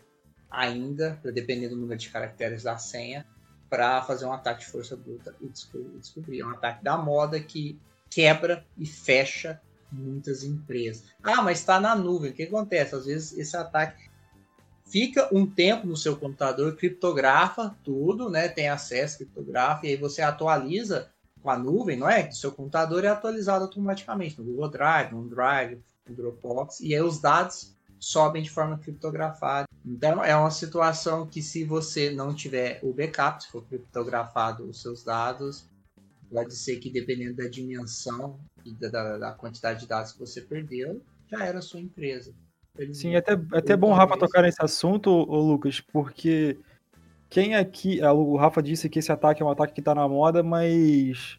ainda, 0.50 1.20
dependendo 1.24 1.74
do 1.74 1.80
número 1.80 1.98
de 1.98 2.08
caracteres 2.08 2.62
da 2.62 2.78
senha, 2.78 3.26
para 3.68 4.02
fazer 4.02 4.26
um 4.26 4.32
ataque 4.32 4.60
de 4.60 4.70
força 4.70 4.96
bruta 4.96 5.34
e 5.40 5.48
descobrir. 5.48 6.40
É 6.40 6.46
um 6.46 6.50
ataque 6.50 6.84
da 6.84 6.96
moda 6.96 7.38
que 7.40 7.78
quebra 8.08 8.64
e 8.76 8.86
fecha 8.86 9.60
muitas 9.90 10.44
empresas. 10.44 11.04
Ah, 11.22 11.42
mas 11.42 11.58
está 11.58 11.80
na 11.80 11.94
nuvem. 11.94 12.30
O 12.30 12.34
que 12.34 12.44
acontece? 12.44 12.94
Às 12.94 13.06
vezes 13.06 13.38
esse 13.38 13.56
ataque 13.56 14.08
fica 14.86 15.28
um 15.32 15.46
tempo 15.46 15.86
no 15.86 15.96
seu 15.96 16.16
computador, 16.16 16.76
criptografa 16.76 17.76
tudo, 17.84 18.28
né? 18.28 18.48
Tem 18.48 18.68
acesso, 18.68 19.18
criptografa, 19.18 19.86
e 19.86 19.90
aí 19.90 19.96
você 19.96 20.22
atualiza 20.22 21.10
com 21.42 21.50
a 21.50 21.58
nuvem, 21.58 21.96
não 21.96 22.08
é? 22.08 22.28
O 22.28 22.34
seu 22.34 22.52
computador 22.52 23.04
é 23.04 23.08
atualizado 23.08 23.64
automaticamente 23.64 24.38
no 24.38 24.44
Google 24.44 24.70
Drive, 24.70 25.12
no 25.12 25.28
Drive, 25.28 25.78
no 26.08 26.14
Dropbox, 26.14 26.80
e 26.80 26.94
aí 26.94 27.02
os 27.02 27.20
dados 27.20 27.76
sobem 27.98 28.42
de 28.42 28.50
forma 28.50 28.78
criptografada. 28.78 29.66
Então 29.84 30.22
é 30.24 30.36
uma 30.36 30.50
situação 30.50 31.26
que 31.26 31.42
se 31.42 31.64
você 31.64 32.10
não 32.10 32.34
tiver 32.34 32.80
o 32.82 32.92
backup, 32.92 33.42
se 33.42 33.50
for 33.50 33.64
criptografado 33.64 34.64
os 34.68 34.82
seus 34.82 35.02
dados, 35.02 35.66
pode 36.30 36.54
ser 36.54 36.78
que 36.78 36.90
dependendo 36.90 37.36
da 37.36 37.48
dimensão 37.48 38.38
e 38.64 38.72
da, 38.74 39.18
da 39.18 39.32
quantidade 39.32 39.80
de 39.80 39.86
dados 39.86 40.12
que 40.12 40.18
você 40.18 40.40
perdeu, 40.40 41.02
já 41.30 41.44
era 41.44 41.58
a 41.58 41.62
sua 41.62 41.80
empresa. 41.80 42.34
Sim, 42.92 43.14
é 43.14 43.18
até, 43.18 43.32
é 43.32 43.58
até 43.58 43.76
bom 43.76 43.90
o 43.90 43.94
Rafa 43.94 44.16
tocar 44.16 44.42
nesse 44.42 44.62
assunto, 44.62 45.10
ô 45.10 45.40
Lucas, 45.40 45.80
porque 45.80 46.56
quem 47.28 47.56
aqui. 47.56 48.00
O 48.02 48.36
Rafa 48.36 48.62
disse 48.62 48.88
que 48.88 48.98
esse 48.98 49.10
ataque 49.10 49.42
é 49.42 49.44
um 49.44 49.50
ataque 49.50 49.74
que 49.74 49.80
está 49.80 49.94
na 49.94 50.08
moda, 50.08 50.42
mas 50.42 51.38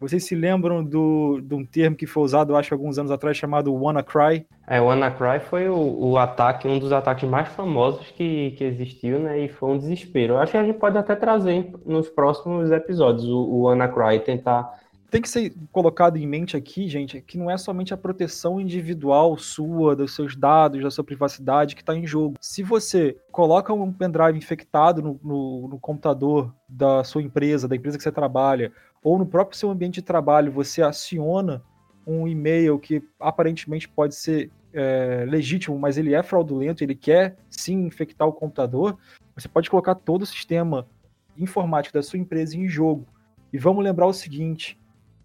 vocês 0.00 0.24
se 0.24 0.34
lembram 0.34 0.84
do, 0.84 1.40
de 1.42 1.54
um 1.54 1.64
termo 1.64 1.96
que 1.96 2.06
foi 2.06 2.22
usado, 2.22 2.54
acho, 2.54 2.72
alguns 2.72 2.98
anos 2.98 3.10
atrás, 3.10 3.36
chamado 3.36 3.74
WannaCry? 3.74 4.46
É, 4.66 4.80
o 4.80 4.84
WannaCry 4.84 5.40
foi 5.40 5.68
o, 5.68 5.76
o 5.76 6.18
ataque, 6.18 6.68
um 6.68 6.78
dos 6.78 6.92
ataques 6.92 7.28
mais 7.28 7.48
famosos 7.48 8.10
que, 8.10 8.52
que 8.52 8.64
existiu, 8.64 9.18
né? 9.18 9.40
E 9.40 9.48
foi 9.48 9.70
um 9.70 9.78
desespero. 9.78 10.34
Eu 10.34 10.38
acho 10.38 10.52
que 10.52 10.58
a 10.58 10.64
gente 10.64 10.78
pode 10.78 10.96
até 10.96 11.16
trazer 11.16 11.72
nos 11.84 12.08
próximos 12.08 12.70
episódios 12.70 13.24
o, 13.24 13.38
o 13.38 13.62
WannaCry, 13.62 14.20
tentar 14.20 14.78
tem 15.10 15.22
que 15.22 15.28
ser 15.28 15.54
colocado 15.72 16.16
em 16.16 16.26
mente 16.26 16.56
aqui, 16.56 16.88
gente, 16.88 17.20
que 17.22 17.38
não 17.38 17.50
é 17.50 17.56
somente 17.56 17.94
a 17.94 17.96
proteção 17.96 18.60
individual 18.60 19.38
sua, 19.38 19.96
dos 19.96 20.14
seus 20.14 20.36
dados, 20.36 20.82
da 20.82 20.90
sua 20.90 21.04
privacidade 21.04 21.74
que 21.74 21.82
está 21.82 21.94
em 21.94 22.06
jogo. 22.06 22.36
Se 22.40 22.62
você 22.62 23.16
coloca 23.32 23.72
um 23.72 23.92
pendrive 23.92 24.36
infectado 24.36 25.00
no, 25.00 25.18
no, 25.22 25.68
no, 25.68 25.78
computador 25.78 26.54
da 26.68 27.02
sua 27.04 27.22
empresa, 27.22 27.66
da 27.66 27.76
empresa 27.76 27.96
que 27.96 28.02
você 28.02 28.12
trabalha, 28.12 28.70
ou 29.02 29.18
no 29.18 29.24
próprio 29.24 29.58
seu 29.58 29.70
ambiente 29.70 29.96
de 29.96 30.02
trabalho, 30.02 30.52
você 30.52 30.82
aciona 30.82 31.62
um 32.06 32.28
e-mail 32.28 32.78
que 32.78 33.02
aparentemente 33.18 33.88
pode 33.88 34.14
ser 34.14 34.50
é, 34.72 35.24
legítimo, 35.26 35.78
mas 35.78 35.96
ele 35.96 36.14
é 36.14 36.22
fraudulento, 36.22 36.84
ele 36.84 36.94
quer 36.94 37.36
sim 37.48 37.86
infectar 37.86 38.28
o 38.28 38.32
computador, 38.32 38.98
você 39.34 39.48
pode 39.48 39.70
colocar 39.70 39.94
todo 39.94 40.22
o 40.22 40.26
sistema 40.26 40.86
informático 41.36 41.94
da 41.94 42.02
sua 42.02 42.18
empresa 42.18 42.56
em 42.56 42.68
jogo. 42.68 43.06
E 43.52 43.58
vamos 43.58 43.82
lembrar 43.82 44.06
o 44.06 44.12
seguinte: 44.12 44.78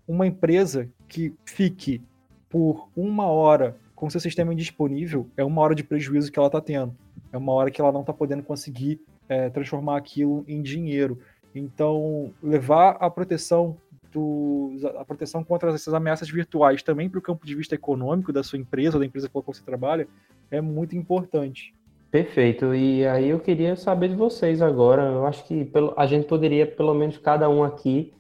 uma 0.08 0.28
empresa 0.28 0.90
que 1.08 1.34
fique 1.46 2.02
por 2.50 2.90
uma 2.96 3.26
hora 3.26 3.78
com 3.96 4.10
seu 4.10 4.20
sistema 4.20 4.54
indisponível 4.54 5.28
é 5.38 5.44
uma 5.44 5.62
hora 5.62 5.74
de 5.74 5.84
prejuízo 5.84 6.32
que 6.32 6.38
ela 6.38 6.48
está 6.48 6.62
tendo. 6.62 6.96
É 7.32 7.38
uma 7.38 7.54
hora 7.54 7.72
que 7.72 7.82
ela 7.82 7.92
não 7.92 8.02
está 8.02 8.14
podendo 8.14 8.44
conseguir 8.44 9.00
é, 9.28 9.50
transformar 9.50 9.98
aquilo 9.98 10.44
em 10.48 10.62
dinheiro. 10.62 11.20
Então, 11.56 12.32
levar 12.42 12.98
a 13.00 13.10
proteção 13.10 13.78
do, 14.12 14.72
a 14.98 15.06
proteção 15.06 15.44
contra 15.44 15.72
essas 15.72 15.94
ameaças 15.94 16.30
virtuais 16.30 16.84
também 16.84 17.10
para 17.10 17.20
o 17.20 17.22
campo 17.22 17.46
de 17.46 17.56
vista 17.56 17.76
econômico 17.76 18.32
da 18.32 18.44
sua 18.44 18.60
empresa, 18.60 19.00
da 19.00 19.06
empresa 19.06 19.28
com 19.28 19.40
a 19.40 19.42
qual 19.44 19.54
você 19.54 19.64
trabalha, 19.64 20.08
é 20.52 20.62
muito 20.62 20.96
importante. 20.96 21.74
Perfeito. 22.12 22.76
E 22.76 23.06
aí 23.08 23.30
eu 23.30 23.40
queria 23.40 23.76
saber 23.76 24.10
de 24.10 24.16
vocês 24.16 24.62
agora. 24.62 25.04
Eu 25.04 25.26
acho 25.26 25.44
que 25.46 25.72
a 25.98 26.06
gente 26.06 26.28
poderia, 26.28 26.68
pelo 26.68 26.94
menos 26.94 27.18
cada 27.18 27.50
um 27.50 27.64
aqui, 27.64 28.14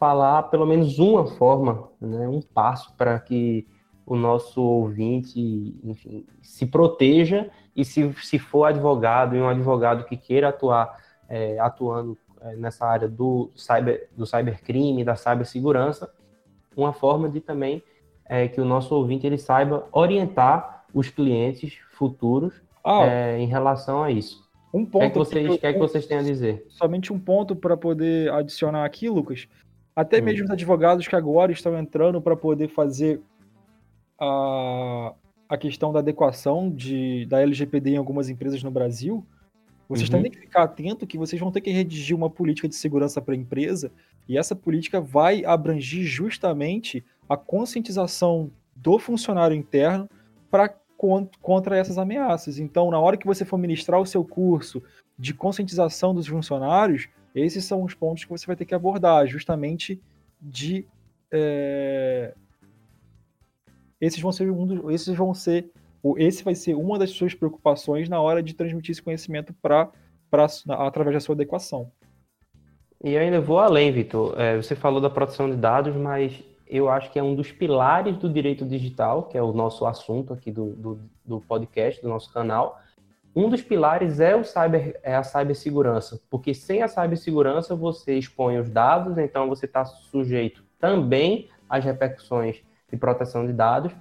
falar 0.00 0.44
pelo 0.44 0.64
menos 0.64 0.98
uma 0.98 1.26
forma, 1.26 1.90
né, 2.00 2.26
um 2.26 2.40
passo 2.40 2.94
para 2.96 3.20
que 3.20 3.68
o 4.06 4.16
nosso 4.16 4.62
ouvinte, 4.62 5.78
enfim, 5.84 6.26
se 6.40 6.64
proteja 6.66 7.50
e 7.76 7.84
se, 7.84 8.10
se 8.14 8.38
for 8.38 8.64
advogado 8.64 9.36
e 9.36 9.40
um 9.40 9.48
advogado 9.48 10.04
que 10.06 10.16
queira 10.16 10.48
atuar 10.48 10.98
é, 11.28 11.60
atuando 11.60 12.16
é, 12.40 12.56
nessa 12.56 12.86
área 12.86 13.06
do 13.06 13.50
cyber 13.54 14.08
do 14.16 14.24
cybercrime, 14.24 15.04
da 15.04 15.14
cibersegurança, 15.14 16.10
uma 16.74 16.94
forma 16.94 17.28
de 17.28 17.40
também 17.40 17.82
é, 18.24 18.48
que 18.48 18.60
o 18.60 18.64
nosso 18.64 18.94
ouvinte 18.94 19.26
ele 19.26 19.36
saiba 19.36 19.86
orientar 19.92 20.86
os 20.94 21.10
clientes 21.10 21.78
futuros 21.92 22.54
ah, 22.82 23.04
é, 23.04 23.38
em 23.38 23.46
relação 23.46 24.02
a 24.02 24.10
isso. 24.10 24.48
Um 24.72 24.86
ponto. 24.86 24.96
O 24.96 25.00
que, 25.00 25.06
é 25.06 25.10
que 25.10 25.18
vocês, 25.18 25.46
que, 25.46 25.52
eu, 25.52 25.58
que, 25.58 25.72
que 25.74 25.78
vocês 25.78 26.06
têm 26.06 26.18
a 26.18 26.22
dizer? 26.22 26.64
Somente 26.70 27.12
um 27.12 27.18
ponto 27.18 27.54
para 27.54 27.76
poder 27.76 28.32
adicionar 28.32 28.84
aqui, 28.84 29.08
Lucas. 29.08 29.46
Até 30.00 30.18
hum. 30.18 30.24
mesmo 30.24 30.44
os 30.44 30.50
advogados 30.50 31.06
que 31.06 31.14
agora 31.14 31.52
estão 31.52 31.78
entrando 31.78 32.22
para 32.22 32.34
poder 32.34 32.68
fazer 32.68 33.20
a, 34.18 35.12
a 35.46 35.58
questão 35.58 35.92
da 35.92 35.98
adequação 35.98 36.70
de, 36.70 37.26
da 37.26 37.42
LGPD 37.42 37.90
em 37.90 37.96
algumas 37.98 38.30
empresas 38.30 38.62
no 38.62 38.70
Brasil, 38.70 39.22
vocês 39.86 40.08
uhum. 40.08 40.22
têm 40.22 40.30
que 40.30 40.38
ficar 40.38 40.62
atento 40.62 41.06
que 41.06 41.18
vocês 41.18 41.38
vão 41.38 41.52
ter 41.52 41.60
que 41.60 41.70
redigir 41.70 42.16
uma 42.16 42.30
política 42.30 42.66
de 42.66 42.76
segurança 42.76 43.20
para 43.20 43.34
a 43.34 43.36
empresa 43.36 43.92
e 44.26 44.38
essa 44.38 44.56
política 44.56 45.02
vai 45.02 45.44
abranger 45.44 46.04
justamente 46.04 47.04
a 47.28 47.36
conscientização 47.36 48.50
do 48.74 48.98
funcionário 48.98 49.54
interno 49.54 50.08
para 50.50 50.74
contra 51.40 51.76
essas 51.76 51.98
ameaças. 51.98 52.58
Então, 52.58 52.90
na 52.90 52.98
hora 52.98 53.16
que 53.16 53.26
você 53.26 53.44
for 53.44 53.58
ministrar 53.58 54.00
o 54.00 54.06
seu 54.06 54.24
curso 54.24 54.82
de 55.18 55.32
conscientização 55.32 56.14
dos 56.14 56.26
funcionários, 56.26 57.08
esses 57.34 57.64
são 57.64 57.82
os 57.82 57.94
pontos 57.94 58.24
que 58.24 58.30
você 58.30 58.46
vai 58.46 58.56
ter 58.56 58.64
que 58.64 58.74
abordar, 58.74 59.26
justamente 59.26 60.00
de 60.40 60.86
é... 61.32 62.34
esses 64.00 64.20
vão 64.20 64.32
ser 64.32 64.50
um 64.50 64.66
dos, 64.66 64.92
esses 64.92 65.16
vão 65.16 65.34
ser 65.34 65.70
esse 66.16 66.42
vai 66.42 66.54
ser 66.54 66.74
uma 66.74 66.98
das 66.98 67.10
suas 67.10 67.34
preocupações 67.34 68.08
na 68.08 68.20
hora 68.20 68.42
de 68.42 68.54
transmitir 68.54 68.92
esse 68.92 69.02
conhecimento 69.02 69.52
para 69.60 69.90
através 70.68 71.14
da 71.14 71.20
sua 71.20 71.34
adequação. 71.34 71.92
E 73.02 73.16
ainda 73.16 73.40
vou 73.40 73.58
além, 73.58 73.92
Vitor. 73.92 74.38
É, 74.38 74.56
você 74.56 74.74
falou 74.74 75.00
da 75.00 75.10
proteção 75.10 75.50
de 75.50 75.56
dados, 75.56 75.94
mas 75.96 76.42
eu 76.66 76.88
acho 76.88 77.10
que 77.10 77.18
é 77.18 77.22
um 77.22 77.34
dos 77.34 77.50
pilares 77.50 78.16
do 78.16 78.28
direito 78.28 78.64
digital, 78.64 79.24
que 79.24 79.36
é 79.36 79.42
o 79.42 79.52
nosso 79.52 79.84
assunto 79.86 80.32
aqui 80.32 80.52
do, 80.52 80.74
do, 80.74 81.00
do 81.24 81.40
podcast, 81.40 82.00
do 82.00 82.08
nosso 82.08 82.32
canal. 82.32 82.78
Um 83.34 83.48
dos 83.48 83.62
pilares 83.62 84.18
é, 84.18 84.34
o 84.34 84.44
cyber, 84.44 84.98
é 85.02 85.14
a 85.14 85.22
cibersegurança, 85.22 86.20
porque 86.28 86.52
sem 86.52 86.82
a 86.82 86.88
cibersegurança 86.88 87.76
você 87.76 88.18
expõe 88.18 88.58
os 88.58 88.68
dados, 88.68 89.18
então 89.18 89.48
você 89.48 89.66
está 89.66 89.84
sujeito 89.84 90.64
também 90.78 91.48
às 91.68 91.84
repercussões 91.84 92.62
de 92.90 92.96
proteção 92.96 93.46
de 93.46 93.52
dados, 93.52 93.92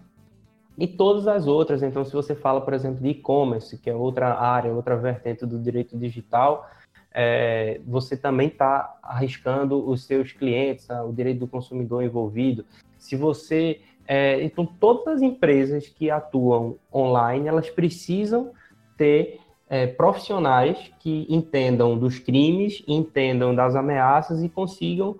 e 0.80 0.88
todas 0.88 1.28
as 1.28 1.46
outras. 1.46 1.84
Então, 1.84 2.06
se 2.06 2.14
você 2.14 2.34
fala, 2.34 2.62
por 2.62 2.74
exemplo, 2.74 3.02
de 3.02 3.10
e-commerce, 3.10 3.78
que 3.78 3.90
é 3.90 3.94
outra 3.94 4.34
área, 4.34 4.72
outra 4.72 4.96
vertente 4.96 5.46
do 5.46 5.60
direito 5.60 5.98
digital, 5.98 6.70
é, 7.12 7.82
você 7.86 8.16
também 8.16 8.48
está 8.48 8.98
arriscando 9.04 9.88
os 9.88 10.06
seus 10.06 10.32
clientes, 10.32 10.88
o 10.90 11.12
direito 11.12 11.40
do 11.40 11.48
consumidor 11.48 12.02
envolvido. 12.04 12.66
Se 12.98 13.16
você. 13.16 13.82
É, 14.08 14.42
então, 14.42 14.66
todas 14.66 15.16
as 15.16 15.22
empresas 15.22 15.88
que 15.88 16.10
atuam 16.10 16.78
online, 16.92 17.48
elas 17.48 17.70
precisam 17.70 18.52
ter 19.00 19.40
é, 19.70 19.88
profissionais 19.88 20.92
que 21.00 21.26
entendam 21.30 21.98
dos 21.98 22.20
crimes, 22.20 22.84
entendam 22.86 23.56
das 23.56 23.76
ameaças 23.76 24.44
e 24.44 24.50
consigam 24.50 25.18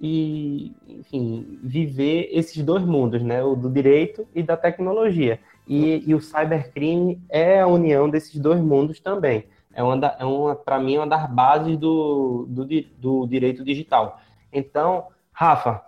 e, 0.00 0.72
enfim, 0.88 1.58
viver 1.62 2.28
esses 2.32 2.62
dois 2.64 2.82
mundos, 2.82 3.22
né? 3.22 3.42
O 3.44 3.54
do 3.54 3.70
direito 3.70 4.26
e 4.34 4.42
da 4.42 4.56
tecnologia. 4.56 5.38
E, 5.68 6.02
e 6.06 6.14
o 6.14 6.20
cybercrime 6.20 7.20
é 7.28 7.60
a 7.60 7.66
união 7.66 8.08
desses 8.08 8.40
dois 8.40 8.60
mundos 8.60 8.98
também. 8.98 9.44
É 9.72 9.82
uma, 9.82 10.06
é 10.18 10.24
uma 10.24 10.56
para 10.56 10.80
mim, 10.80 10.96
uma 10.96 11.06
das 11.06 11.30
bases 11.30 11.76
do, 11.76 12.46
do, 12.48 12.66
do 12.98 13.26
direito 13.26 13.62
digital. 13.62 14.18
Então, 14.52 15.06
Rafa, 15.30 15.82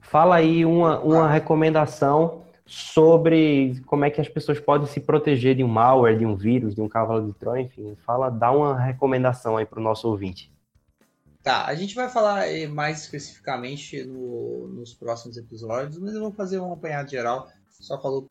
fala 0.00 0.36
aí 0.36 0.64
uma, 0.64 1.00
uma 1.00 1.28
recomendação 1.28 2.42
sobre 2.66 3.80
como 3.86 4.04
é 4.04 4.10
que 4.10 4.20
as 4.20 4.28
pessoas 4.28 4.58
podem 4.58 4.88
se 4.88 5.00
proteger 5.00 5.54
de 5.54 5.62
um 5.62 5.68
malware, 5.68 6.18
de 6.18 6.26
um 6.26 6.34
vírus, 6.34 6.74
de 6.74 6.82
um 6.82 6.88
cavalo 6.88 7.24
de 7.24 7.32
Troia, 7.32 7.62
enfim, 7.62 7.96
fala, 8.04 8.28
dá 8.28 8.50
uma 8.50 8.78
recomendação 8.78 9.56
aí 9.56 9.64
para 9.64 9.78
o 9.78 9.82
nosso 9.82 10.08
ouvinte. 10.08 10.52
Tá, 11.42 11.66
a 11.66 11.74
gente 11.76 11.94
vai 11.94 12.08
falar 12.08 12.44
mais 12.68 13.02
especificamente 13.02 14.02
no, 14.02 14.66
nos 14.66 14.92
próximos 14.92 15.36
episódios, 15.36 15.96
mas 15.96 16.12
eu 16.12 16.20
vou 16.20 16.32
fazer 16.32 16.58
um 16.58 16.72
apanhado 16.72 17.08
geral. 17.08 17.48
Só 17.70 18.00
falou 18.02 18.28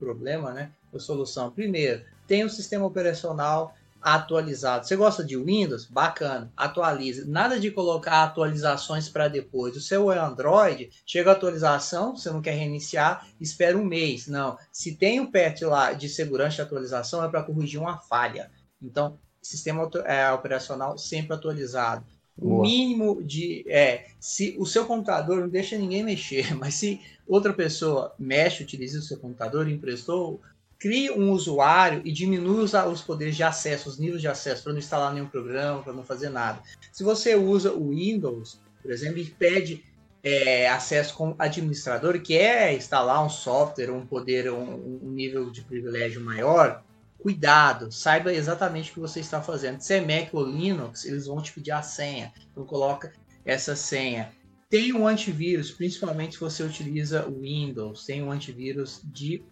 problema, 0.00 0.52
né? 0.52 0.72
A 0.92 0.98
solução. 0.98 1.50
Primeiro, 1.52 2.02
tem 2.26 2.44
um 2.44 2.48
sistema 2.48 2.84
operacional 2.84 3.72
atualizado. 4.00 4.86
Você 4.86 4.96
gosta 4.96 5.24
de 5.24 5.36
Windows? 5.36 5.86
Bacana, 5.86 6.52
atualize. 6.56 7.28
Nada 7.28 7.58
de 7.58 7.70
colocar 7.70 8.22
atualizações 8.22 9.08
para 9.08 9.28
depois. 9.28 9.76
O 9.76 9.80
seu 9.80 10.10
é 10.12 10.18
Android, 10.18 10.90
chega 11.04 11.30
a 11.30 11.32
atualização, 11.32 12.16
você 12.16 12.30
não 12.30 12.42
quer 12.42 12.54
reiniciar, 12.54 13.26
espera 13.40 13.76
um 13.76 13.84
mês. 13.84 14.26
Não. 14.26 14.56
Se 14.72 14.96
tem 14.96 15.20
o 15.20 15.24
um 15.24 15.30
patch 15.30 15.62
lá 15.62 15.92
de 15.92 16.08
segurança 16.08 16.56
de 16.56 16.62
atualização, 16.62 17.24
é 17.24 17.28
para 17.28 17.42
corrigir 17.42 17.80
uma 17.80 17.98
falha. 17.98 18.50
Então, 18.80 19.18
sistema 19.42 19.88
é, 20.04 20.30
operacional 20.30 20.98
sempre 20.98 21.34
atualizado 21.34 22.04
o 22.38 22.60
mínimo 22.60 23.22
de. 23.22 23.64
É, 23.66 24.06
se 24.20 24.56
o 24.58 24.66
seu 24.66 24.84
computador 24.84 25.40
não 25.40 25.48
deixa 25.48 25.78
ninguém 25.78 26.02
mexer, 26.02 26.54
mas 26.56 26.74
se 26.74 27.00
outra 27.26 27.52
pessoa 27.52 28.14
mexe, 28.18 28.62
utiliza 28.62 28.98
o 28.98 29.02
seu 29.02 29.18
computador, 29.18 29.68
emprestou, 29.68 30.40
crie 30.78 31.10
um 31.10 31.30
usuário 31.30 32.02
e 32.04 32.12
diminua 32.12 32.64
os 32.86 33.02
poderes 33.02 33.36
de 33.36 33.42
acesso, 33.42 33.88
os 33.88 33.98
níveis 33.98 34.20
de 34.20 34.28
acesso, 34.28 34.62
para 34.62 34.72
não 34.72 34.78
instalar 34.78 35.12
nenhum 35.12 35.26
programa, 35.26 35.82
para 35.82 35.92
não 35.92 36.04
fazer 36.04 36.28
nada. 36.28 36.60
Se 36.92 37.02
você 37.02 37.34
usa 37.34 37.72
o 37.72 37.90
Windows, 37.90 38.60
por 38.82 38.90
exemplo, 38.90 39.18
e 39.18 39.24
pede 39.24 39.84
é, 40.22 40.68
acesso 40.68 41.14
como 41.14 41.34
administrador, 41.38 42.20
que 42.20 42.36
é 42.36 42.74
instalar 42.74 43.24
um 43.24 43.28
software, 43.28 43.90
um 43.90 44.06
poder, 44.06 44.50
um, 44.50 45.00
um 45.02 45.10
nível 45.10 45.50
de 45.50 45.62
privilégio 45.62 46.20
maior, 46.20 46.82
cuidado, 47.18 47.90
saiba 47.90 48.32
exatamente 48.32 48.90
o 48.90 48.94
que 48.94 49.00
você 49.00 49.20
está 49.20 49.40
fazendo. 49.40 49.80
Se 49.80 49.94
é 49.94 50.00
Mac 50.00 50.32
ou 50.32 50.44
Linux, 50.44 51.04
eles 51.04 51.26
vão 51.26 51.40
te 51.40 51.52
pedir 51.52 51.72
a 51.72 51.82
senha. 51.82 52.32
Então 52.50 52.64
coloca 52.64 53.12
essa 53.44 53.74
senha. 53.74 54.30
Tem 54.68 54.92
um 54.92 55.06
antivírus, 55.06 55.70
principalmente 55.70 56.34
se 56.34 56.40
você 56.40 56.62
utiliza 56.62 57.26
o 57.26 57.40
Windows, 57.40 58.04
tem 58.04 58.22
um 58.22 58.32
antivírus 58.32 59.00
de 59.04 59.42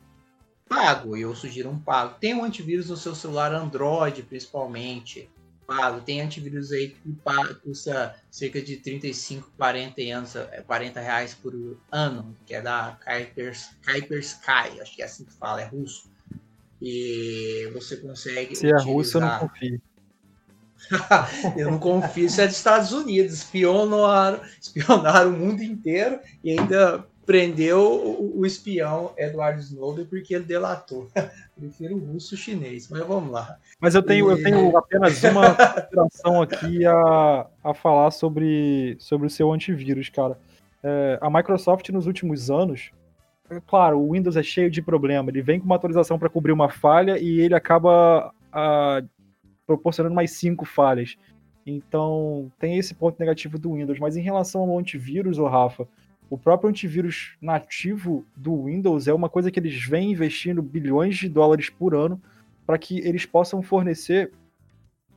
pago, 0.69 1.17
eu 1.17 1.35
sugiro 1.35 1.71
um 1.71 1.79
pago. 1.79 2.17
Tem 2.19 2.35
um 2.35 2.45
antivírus 2.45 2.89
no 2.89 2.97
seu 2.97 3.15
celular 3.15 3.53
Android, 3.53 4.23
principalmente, 4.23 5.31
pago. 5.67 6.01
Tem 6.01 6.21
antivírus 6.21 6.73
aí 6.73 6.89
que 6.89 7.15
custa 7.63 8.15
cerca 8.31 8.61
de 8.61 8.77
35, 8.77 9.51
40 9.57 10.03
anos, 10.03 10.35
40 10.67 11.01
reais 11.01 11.35
por 11.35 11.55
ano, 11.91 12.37
que 12.47 12.55
é 12.55 12.61
da 12.61 12.99
Kaspersky, 13.01 14.81
acho 14.81 14.97
que 14.97 15.03
é 15.03 15.05
assim 15.05 15.25
que 15.25 15.33
fala, 15.33 15.63
é 15.63 15.67
russo 15.67 16.13
e 16.85 17.71
você 17.73 17.97
consegue. 17.97 18.55
Se 18.55 18.67
utilizar... 18.67 18.81
é 18.81 18.93
russo, 18.93 19.17
eu 19.17 19.21
não 19.23 19.39
confio. 19.39 19.83
eu 21.57 21.71
não 21.71 21.79
confio, 21.79 22.27
isso 22.27 22.41
é 22.43 22.47
dos 22.47 22.57
Estados 22.57 22.93
Unidos. 22.93 23.33
Espionaram, 23.33 24.41
espionaram 24.61 25.31
o 25.31 25.39
mundo 25.39 25.63
inteiro 25.63 26.21
e 26.43 26.59
ainda 26.59 27.07
prendeu 27.25 27.81
o, 27.81 28.41
o 28.41 28.47
espião 28.47 29.13
Edward 29.17 29.61
Snowden 29.61 30.05
porque 30.07 30.35
ele 30.35 30.45
delatou. 30.45 31.09
Prefiro 31.59 31.97
o 31.97 32.13
russo 32.13 32.37
chinês, 32.37 32.89
mas 32.91 33.07
vamos 33.07 33.31
lá. 33.31 33.57
Mas 33.81 33.95
eu 33.95 34.03
tenho, 34.03 34.31
eu 34.31 34.43
tenho 34.43 34.75
apenas 34.79 35.23
uma 35.23 35.55
consideração 35.55 36.43
aqui 36.43 36.85
a, 36.87 37.47
a 37.63 37.75
falar 37.75 38.11
sobre, 38.11 38.97
sobre 38.99 39.27
o 39.27 39.31
seu 39.31 39.53
antivírus, 39.53 40.09
cara. 40.09 40.39
É, 40.83 41.19
a 41.21 41.31
Microsoft 41.31 41.89
nos 41.91 42.07
últimos 42.07 42.51
anos, 42.51 42.91
é 43.51 43.61
claro, 43.67 43.99
o 43.99 44.13
Windows 44.13 44.37
é 44.37 44.43
cheio 44.43 44.71
de 44.71 44.83
problema. 44.83 45.31
Ele 45.31 45.43
vem 45.43 45.59
com 45.59 45.67
uma 45.67 45.77
atualização 45.77 46.19
para 46.19 46.29
cobrir 46.29 46.53
uma 46.53 46.69
falha 46.69 47.19
e 47.19 47.41
ele 47.41 47.55
acaba 47.55 48.33
a, 48.53 49.03
proporcionando 49.67 50.15
mais 50.15 50.33
cinco 50.33 50.65
falhas. 50.65 51.17
Então 51.67 52.53
tem 52.59 52.79
esse 52.79 52.95
ponto 52.95 53.19
negativo 53.19 53.59
do 53.59 53.75
Windows. 53.75 53.99
Mas 53.99 54.17
em 54.17 54.23
relação 54.23 54.63
ao 54.63 54.79
antivírus, 54.79 55.39
o 55.39 55.47
Rafa, 55.47 55.89
o 56.35 56.39
próprio 56.39 56.69
antivírus 56.69 57.37
nativo 57.41 58.25
do 58.37 58.65
Windows 58.65 59.07
é 59.07 59.15
uma 59.15 59.29
coisa 59.29 59.53
que 59.53 59.61
eles 59.61 59.85
vêm 59.85 60.11
investindo 60.11 60.61
bilhões 60.61 61.17
de 61.17 61.29
dólares 61.29 61.71
por 61.71 61.95
ano 61.95 62.21
para 62.67 62.77
que 62.77 62.99
eles 62.99 63.25
possam 63.25 63.63
fornecer 63.63 64.33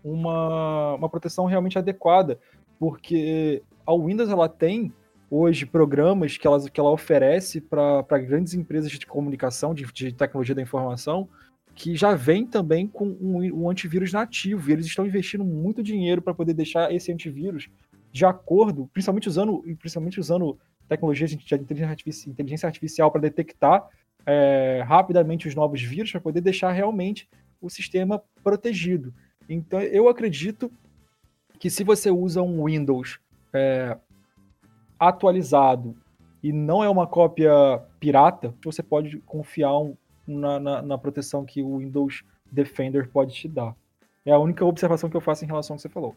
uma, 0.04 0.94
uma 0.94 1.10
proteção 1.10 1.46
realmente 1.46 1.76
adequada, 1.76 2.40
porque 2.80 3.64
a 3.84 3.96
Windows 3.96 4.30
ela 4.30 4.48
tem 4.48 4.94
hoje 5.30 5.66
programas 5.66 6.38
que 6.38 6.46
ela, 6.46 6.70
que 6.70 6.80
ela 6.80 6.92
oferece 6.92 7.62
para 7.62 8.20
grandes 8.20 8.54
empresas 8.54 8.92
de 8.92 9.08
comunicação, 9.08 9.74
de, 9.74 9.92
de, 9.92 10.14
tecnologia 10.14 10.54
da 10.54 10.62
informação, 10.62 11.28
que 11.74 11.96
já 11.96 12.14
vem 12.14 12.46
também 12.46 12.88
com 12.88 13.08
um, 13.08 13.64
um 13.64 13.70
antivírus 13.72 14.14
nativo. 14.14 14.70
E 14.70 14.74
eles 14.74 14.86
estão 14.86 15.06
investindo 15.06 15.44
muito 15.44 15.82
dinheiro 15.82 16.22
para 16.22 16.36
poder 16.36 16.54
deixar 16.54 16.94
esse 16.94 17.12
antivírus 17.12 17.70
de 18.12 18.24
acordo, 18.24 18.88
principalmente 18.94 19.28
usando, 19.28 19.64
principalmente 19.80 20.20
usando 20.20 20.58
tecnologias 20.88 21.32
de 21.32 21.38
inteligência 22.30 22.68
artificial 22.68 23.12
para 23.12 23.22
detectar 23.22 23.88
é, 24.26 24.84
rapidamente 24.86 25.48
os 25.48 25.56
novos 25.56 25.82
vírus, 25.82 26.12
para 26.12 26.22
poder 26.22 26.42
deixar 26.42 26.72
realmente 26.72 27.30
o 27.62 27.70
sistema 27.70 28.22
protegido. 28.44 29.14
Então, 29.50 29.82
eu 29.82 30.10
acredito 30.10 30.72
que 31.60 31.70
se 31.70 31.84
você 31.84 32.12
usa 32.12 32.42
um 32.42 32.66
Windows 32.66 33.20
é, 33.54 33.98
atualizado 35.00 35.96
e 36.44 36.52
não 36.52 36.84
é 36.84 36.90
uma 36.90 37.08
cópia 37.08 37.52
pirata, 38.00 38.54
você 38.64 38.84
pode 38.84 39.18
confiar 39.20 39.78
um, 39.78 39.96
na, 40.28 40.60
na, 40.60 40.82
na, 40.82 40.98
proteção 40.98 41.46
que 41.46 41.62
o 41.64 41.78
Windows 41.78 42.24
Defender 42.52 43.10
pode 43.10 43.34
te 43.34 43.48
dar. 43.48 43.76
É 44.26 44.32
a 44.32 44.40
única 44.40 44.64
observação 44.64 45.10
que 45.10 45.18
eu 45.18 45.22
faço 45.22 45.44
em 45.44 45.48
relação 45.48 45.74
ao 45.74 45.78
que 45.78 45.82
você 45.82 45.90
falou. 45.90 46.16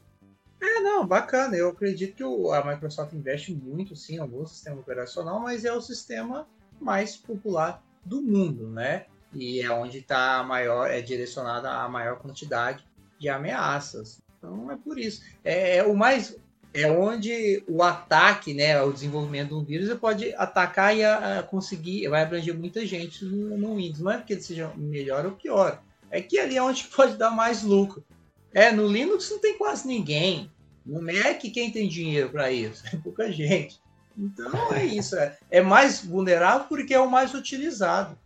Não, 1.01 1.07
bacana. 1.07 1.57
Eu 1.57 1.71
acredito 1.71 2.15
que 2.15 2.23
a 2.53 2.63
Microsoft 2.63 3.15
investe 3.15 3.55
muito, 3.55 3.97
sim, 3.97 4.19
no 4.19 4.29
bom 4.29 4.47
sistema 4.47 4.79
operacional, 4.79 5.41
mas 5.41 5.65
é 5.65 5.73
o 5.73 5.81
sistema 5.81 6.47
mais 6.79 7.17
popular 7.17 7.83
do 8.05 8.21
mundo, 8.21 8.69
né? 8.69 9.07
E 9.33 9.63
é 9.63 9.71
onde 9.71 9.99
está 9.99 10.37
a 10.37 10.45
maior, 10.45 10.91
é 10.91 11.01
direcionada 11.01 11.71
a 11.71 11.89
maior 11.89 12.19
quantidade 12.19 12.85
de 13.19 13.31
ameaças. 13.31 14.21
Então 14.37 14.71
é 14.71 14.77
por 14.77 14.99
isso. 14.99 15.23
É, 15.43 15.79
é 15.79 15.85
o 15.85 15.97
mais 15.97 16.37
é 16.75 16.91
onde 16.91 17.65
o 17.67 17.83
ataque, 17.83 18.53
né, 18.53 18.81
o 18.83 18.93
desenvolvimento 18.93 19.49
de 19.49 19.55
um 19.55 19.65
vírus, 19.65 19.93
pode 19.99 20.35
atacar 20.35 20.95
e 20.95 21.03
a, 21.03 21.39
a 21.39 21.43
conseguir, 21.43 22.09
vai 22.09 22.23
abranger 22.23 22.57
muita 22.57 22.85
gente 22.85 23.25
no, 23.25 23.57
no, 23.57 23.77
Windows. 23.77 24.01
Não 24.01 24.13
é 24.13 24.19
porque 24.19 24.35
ele 24.35 24.43
seja 24.43 24.71
melhor 24.77 25.25
ou 25.25 25.33
pior, 25.33 25.83
é 26.11 26.21
que 26.21 26.39
ali 26.39 26.59
é 26.59 26.63
onde 26.63 26.85
pode 26.95 27.17
dar 27.17 27.31
mais 27.31 27.63
lucro. 27.63 28.05
É, 28.53 28.71
no 28.71 28.87
Linux 28.87 29.31
não 29.31 29.39
tem 29.39 29.57
quase 29.57 29.89
ninguém. 29.89 30.51
No 30.85 31.01
Mac, 31.01 31.41
quem 31.41 31.71
tem 31.71 31.89
dinheiro 31.89 32.31
para 32.31 32.51
isso? 32.51 32.85
É 32.93 32.97
pouca 32.97 33.31
gente. 33.31 33.81
Então 34.17 34.73
é 34.73 34.85
isso. 34.85 35.17
É, 35.17 35.37
é 35.51 35.61
mais 35.61 36.05
vulnerável 36.05 36.67
porque 36.69 36.95
é 36.95 37.01
o 37.01 37.11
mais 37.11 37.35
utilizado. 37.35 38.19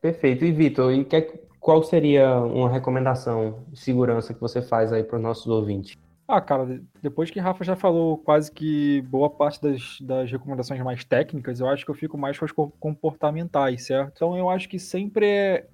Perfeito. 0.00 0.44
E 0.44 0.52
Vitor, 0.52 0.92
e 0.92 1.04
que, 1.04 1.20
qual 1.60 1.82
seria 1.82 2.38
uma 2.38 2.70
recomendação 2.70 3.64
de 3.68 3.80
segurança 3.80 4.32
que 4.32 4.40
você 4.40 4.62
faz 4.62 4.92
aí 4.92 5.02
para 5.02 5.16
os 5.16 5.22
nossos 5.22 5.46
ouvintes? 5.46 5.96
Ah, 6.28 6.40
cara, 6.40 6.80
depois 7.00 7.30
que 7.30 7.38
Rafa 7.38 7.62
já 7.62 7.76
falou 7.76 8.18
quase 8.18 8.50
que 8.50 9.00
boa 9.02 9.30
parte 9.30 9.62
das, 9.62 10.00
das 10.00 10.30
recomendações 10.30 10.80
mais 10.82 11.04
técnicas, 11.04 11.60
eu 11.60 11.68
acho 11.68 11.84
que 11.84 11.90
eu 11.90 11.94
fico 11.94 12.18
mais 12.18 12.36
com 12.36 12.44
as 12.44 12.52
comportamentais, 12.52 13.86
certo? 13.86 14.12
Então 14.16 14.36
eu 14.36 14.50
acho 14.50 14.68
que 14.68 14.78
sempre 14.78 15.26
é, 15.26 15.66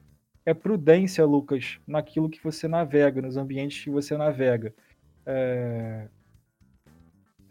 é 0.44 0.52
prudência, 0.52 1.24
Lucas, 1.24 1.78
naquilo 1.86 2.28
que 2.28 2.42
você 2.42 2.68
navega, 2.68 3.22
nos 3.22 3.38
ambientes 3.38 3.82
que 3.82 3.90
você 3.90 4.14
navega. 4.14 4.74
É... 5.26 6.08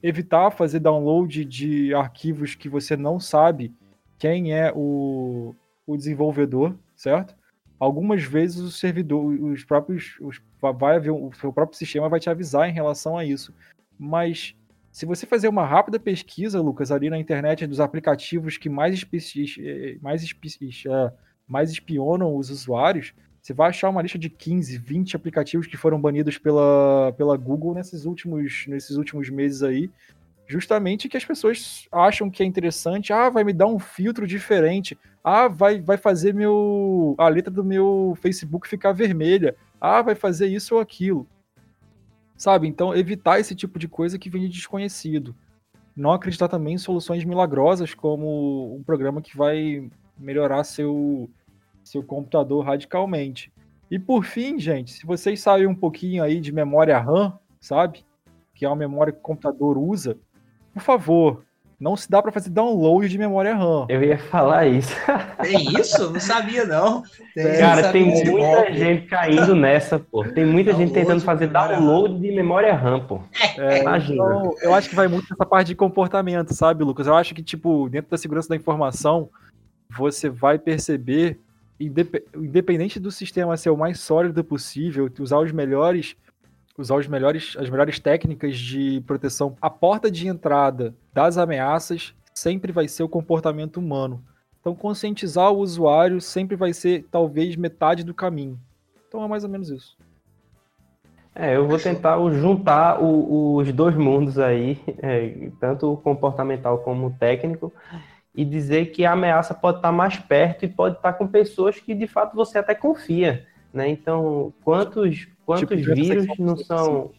Evitar 0.03 0.49
fazer 0.51 0.79
download 0.79 1.45
de 1.45 1.93
arquivos 1.93 2.55
que 2.55 2.67
você 2.67 2.97
não 2.97 3.19
sabe 3.19 3.73
quem 4.17 4.53
é 4.53 4.71
o, 4.75 5.55
o 5.85 5.95
desenvolvedor, 5.95 6.75
certo? 6.95 7.35
algumas 7.81 8.23
vezes 8.23 8.59
o 8.59 8.69
servidor, 8.69 9.25
os 9.25 9.63
próprios, 9.63 10.15
os, 10.21 10.39
vai 10.61 10.97
haver, 10.97 11.09
o 11.09 11.31
seu 11.33 11.51
próprio 11.51 11.75
sistema 11.75 12.07
vai 12.07 12.19
te 12.19 12.29
avisar 12.29 12.69
em 12.69 12.71
relação 12.71 13.17
a 13.17 13.25
isso. 13.25 13.51
Mas 13.97 14.55
se 14.91 15.03
você 15.03 15.25
fazer 15.25 15.47
uma 15.47 15.65
rápida 15.65 15.99
pesquisa, 15.99 16.61
Lucas, 16.61 16.91
ali 16.91 17.09
na 17.09 17.17
internet 17.17 17.65
dos 17.65 17.79
aplicativos 17.79 18.55
que 18.55 18.69
mais, 18.69 19.03
eh, 19.03 19.97
mais, 19.99 20.23
eh, 20.23 21.13
mais 21.47 21.71
espionam 21.71 22.35
os 22.35 22.51
usuários, 22.51 23.15
você 23.41 23.53
vai 23.53 23.69
achar 23.69 23.89
uma 23.89 24.01
lista 24.01 24.19
de 24.19 24.29
15, 24.29 24.77
20 24.77 25.15
aplicativos 25.15 25.65
que 25.65 25.75
foram 25.75 25.99
banidos 25.99 26.37
pela, 26.37 27.11
pela 27.17 27.35
Google 27.35 27.73
nesses 27.73 28.05
últimos, 28.05 28.65
nesses 28.67 28.97
últimos 28.97 29.29
meses 29.29 29.63
aí, 29.63 29.89
justamente 30.45 31.09
que 31.09 31.17
as 31.17 31.25
pessoas 31.25 31.87
acham 31.91 32.29
que 32.29 32.43
é 32.43 32.45
interessante, 32.45 33.11
ah, 33.11 33.29
vai 33.29 33.43
me 33.43 33.53
dar 33.53 33.65
um 33.65 33.79
filtro 33.79 34.27
diferente, 34.27 34.97
ah, 35.23 35.47
vai, 35.47 35.81
vai 35.81 35.97
fazer 35.97 36.33
meu 36.33 37.15
a 37.17 37.27
letra 37.29 37.51
do 37.51 37.63
meu 37.63 38.15
Facebook 38.21 38.67
ficar 38.67 38.91
vermelha, 38.91 39.55
ah, 39.79 40.03
vai 40.03 40.13
fazer 40.13 40.47
isso 40.47 40.75
ou 40.75 40.81
aquilo. 40.81 41.27
Sabe? 42.37 42.67
Então, 42.67 42.95
evitar 42.95 43.39
esse 43.39 43.55
tipo 43.55 43.79
de 43.79 43.87
coisa 43.87 44.19
que 44.19 44.29
vem 44.29 44.41
de 44.43 44.49
desconhecido. 44.49 45.35
Não 45.95 46.11
acreditar 46.11 46.47
também 46.47 46.75
em 46.75 46.79
soluções 46.79 47.23
milagrosas 47.23 47.93
como 47.93 48.75
um 48.75 48.83
programa 48.83 49.21
que 49.21 49.35
vai 49.37 49.89
melhorar 50.17 50.63
seu 50.63 51.29
seu 51.91 52.01
computador 52.01 52.63
radicalmente. 52.63 53.51
E 53.89 53.99
por 53.99 54.23
fim, 54.23 54.57
gente, 54.57 54.93
se 54.93 55.05
vocês 55.05 55.41
sabem 55.41 55.67
um 55.67 55.75
pouquinho 55.75 56.23
aí 56.23 56.39
de 56.39 56.49
memória 56.49 56.97
RAM, 56.97 57.37
sabe? 57.59 58.05
Que 58.55 58.63
é 58.63 58.69
uma 58.69 58.77
memória 58.77 59.11
que 59.11 59.19
o 59.19 59.21
computador 59.21 59.77
usa, 59.77 60.17
por 60.73 60.81
favor, 60.81 61.43
não 61.77 61.97
se 61.97 62.09
dá 62.09 62.21
para 62.21 62.31
fazer 62.31 62.49
download 62.49 63.09
de 63.09 63.17
memória 63.17 63.53
RAM. 63.53 63.87
Eu 63.89 64.01
ia 64.01 64.17
falar 64.17 64.67
isso. 64.67 64.95
Tem 65.41 65.67
isso? 65.77 66.09
Não 66.09 66.19
sabia, 66.21 66.63
não. 66.63 67.03
Tem, 67.35 67.59
Cara, 67.59 67.91
tem 67.91 68.05
muita 68.05 68.73
gente 68.73 69.07
caindo 69.07 69.53
nessa, 69.53 69.99
pô. 69.99 70.23
Tem 70.23 70.45
muita 70.45 70.71
download 70.71 70.93
gente 70.93 70.93
tentando 70.93 71.21
fazer 71.21 71.47
download 71.47 72.21
de 72.21 72.31
memória 72.31 72.73
RAM, 72.73 73.01
pô. 73.01 73.19
É, 73.57 73.81
Imagina. 73.81 74.13
Então, 74.13 74.55
eu 74.61 74.73
acho 74.73 74.87
que 74.87 74.95
vai 74.95 75.09
muito 75.09 75.27
nessa 75.29 75.45
parte 75.45 75.67
de 75.67 75.75
comportamento, 75.75 76.53
sabe, 76.53 76.85
Lucas? 76.85 77.05
Eu 77.05 77.15
acho 77.15 77.35
que, 77.35 77.43
tipo, 77.43 77.89
dentro 77.89 78.09
da 78.09 78.17
segurança 78.17 78.47
da 78.47 78.55
informação, 78.55 79.29
você 79.89 80.29
vai 80.29 80.57
perceber, 80.57 81.37
independente 82.35 82.99
do 82.99 83.11
sistema 83.11 83.57
ser 83.57 83.69
o 83.69 83.77
mais 83.77 83.99
sólido 83.99 84.43
possível, 84.43 85.09
usar 85.19 85.39
os 85.39 85.51
melhores 85.51 86.15
usar 86.77 86.95
os 86.95 87.07
melhores, 87.07 87.55
as 87.59 87.69
melhores 87.69 87.99
técnicas 87.99 88.57
de 88.57 89.01
proteção. 89.05 89.55
A 89.61 89.69
porta 89.69 90.09
de 90.09 90.27
entrada 90.27 90.95
das 91.13 91.37
ameaças 91.37 92.13
sempre 92.33 92.71
vai 92.71 92.87
ser 92.87 93.03
o 93.03 93.09
comportamento 93.09 93.77
humano. 93.77 94.23
Então, 94.59 94.75
conscientizar 94.75 95.51
o 95.51 95.57
usuário 95.57 96.21
sempre 96.21 96.55
vai 96.55 96.73
ser 96.73 97.05
talvez 97.11 97.55
metade 97.55 98.03
do 98.03 98.13
caminho. 98.13 98.59
Então, 99.07 99.23
é 99.23 99.27
mais 99.27 99.43
ou 99.43 99.49
menos 99.49 99.69
isso. 99.69 99.97
É, 101.33 101.55
eu 101.55 101.65
vou 101.65 101.79
tentar 101.79 102.17
juntar 102.31 103.01
o, 103.01 103.55
os 103.55 103.71
dois 103.71 103.95
mundos 103.95 104.37
aí, 104.37 104.79
é, 105.01 105.49
tanto 105.59 105.93
o 105.93 105.97
comportamental 105.97 106.79
como 106.79 107.07
o 107.07 107.11
técnico, 107.11 107.73
e 108.33 108.45
dizer 108.45 108.87
que 108.87 109.05
a 109.05 109.11
ameaça 109.11 109.53
pode 109.53 109.77
estar 109.77 109.91
mais 109.91 110.17
perto 110.17 110.63
e 110.63 110.69
pode 110.69 110.95
estar 110.95 111.13
com 111.13 111.27
pessoas 111.27 111.79
que 111.79 111.93
de 111.93 112.07
fato 112.07 112.35
você 112.35 112.57
até 112.57 112.73
confia. 112.73 113.45
Né? 113.73 113.89
Então, 113.89 114.53
quantos 114.63 115.27
quantos 115.45 115.79
tipo 115.79 115.93
vírus 115.93 116.27
não 116.37 116.55
são 116.55 117.11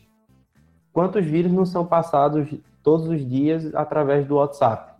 quantos 0.92 1.24
vírus 1.24 1.52
não 1.52 1.64
são 1.64 1.86
passados 1.86 2.48
todos 2.82 3.08
os 3.08 3.26
dias 3.26 3.74
através 3.74 4.26
do 4.26 4.36
WhatsApp, 4.36 4.94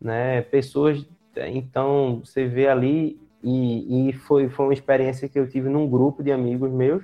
né? 0.00 0.42
Pessoas, 0.42 1.04
então 1.36 2.22
você 2.24 2.46
vê 2.46 2.68
ali 2.68 3.20
e, 3.42 4.08
e 4.08 4.12
foi 4.12 4.48
foi 4.48 4.66
uma 4.66 4.72
experiência 4.72 5.28
que 5.28 5.38
eu 5.38 5.48
tive 5.48 5.68
num 5.68 5.88
grupo 5.88 6.22
de 6.22 6.32
amigos 6.32 6.70
meus. 6.70 7.02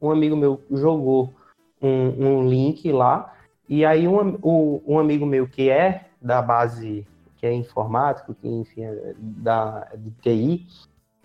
Um 0.00 0.10
amigo 0.10 0.36
meu 0.36 0.62
jogou 0.70 1.34
um, 1.80 1.88
um 2.26 2.48
link 2.48 2.90
lá 2.90 3.34
e 3.68 3.84
aí 3.84 4.08
um, 4.08 4.38
um 4.86 4.98
amigo 4.98 5.26
meu 5.26 5.46
que 5.46 5.68
é 5.68 6.06
da 6.20 6.40
base 6.40 7.06
que 7.40 7.46
é 7.46 7.54
informático, 7.54 8.34
que 8.34 8.46
enfim 8.46 8.82
é 8.82 9.14
da 9.18 9.88
de 9.96 10.10
TI, 10.20 10.66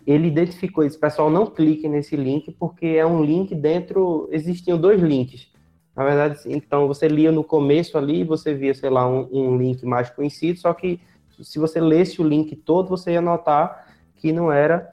ele 0.08 0.30
identificou 0.30 0.86
esse 0.86 0.98
pessoal 0.98 1.30
não 1.30 1.46
clique 1.46 1.90
nesse 1.90 2.16
link 2.16 2.52
porque 2.54 2.86
é 2.86 3.06
um 3.06 3.22
link 3.22 3.54
dentro 3.54 4.30
existiam 4.32 4.80
dois 4.80 5.02
links. 5.02 5.52
Na 5.94 6.06
verdade 6.06 6.40
então 6.46 6.88
você 6.88 7.10
lia 7.10 7.34
no 7.34 7.44
começo 7.44 7.98
ali 7.98 8.24
você 8.24 8.54
via 8.54 8.74
sei 8.74 8.90
lá 8.90 9.06
um, 9.06 9.28
um 9.32 9.58
link 9.58 9.86
mais 9.86 10.10
conhecido 10.10 10.58
só 10.58 10.74
que 10.74 11.02
se 11.42 11.60
você 11.60 11.82
lesse 11.82 12.22
o 12.22 12.28
link 12.28 12.56
todo 12.56 12.88
você 12.88 13.12
ia 13.12 13.22
notar 13.22 13.94
que 14.16 14.32
não 14.32 14.50
era 14.50 14.90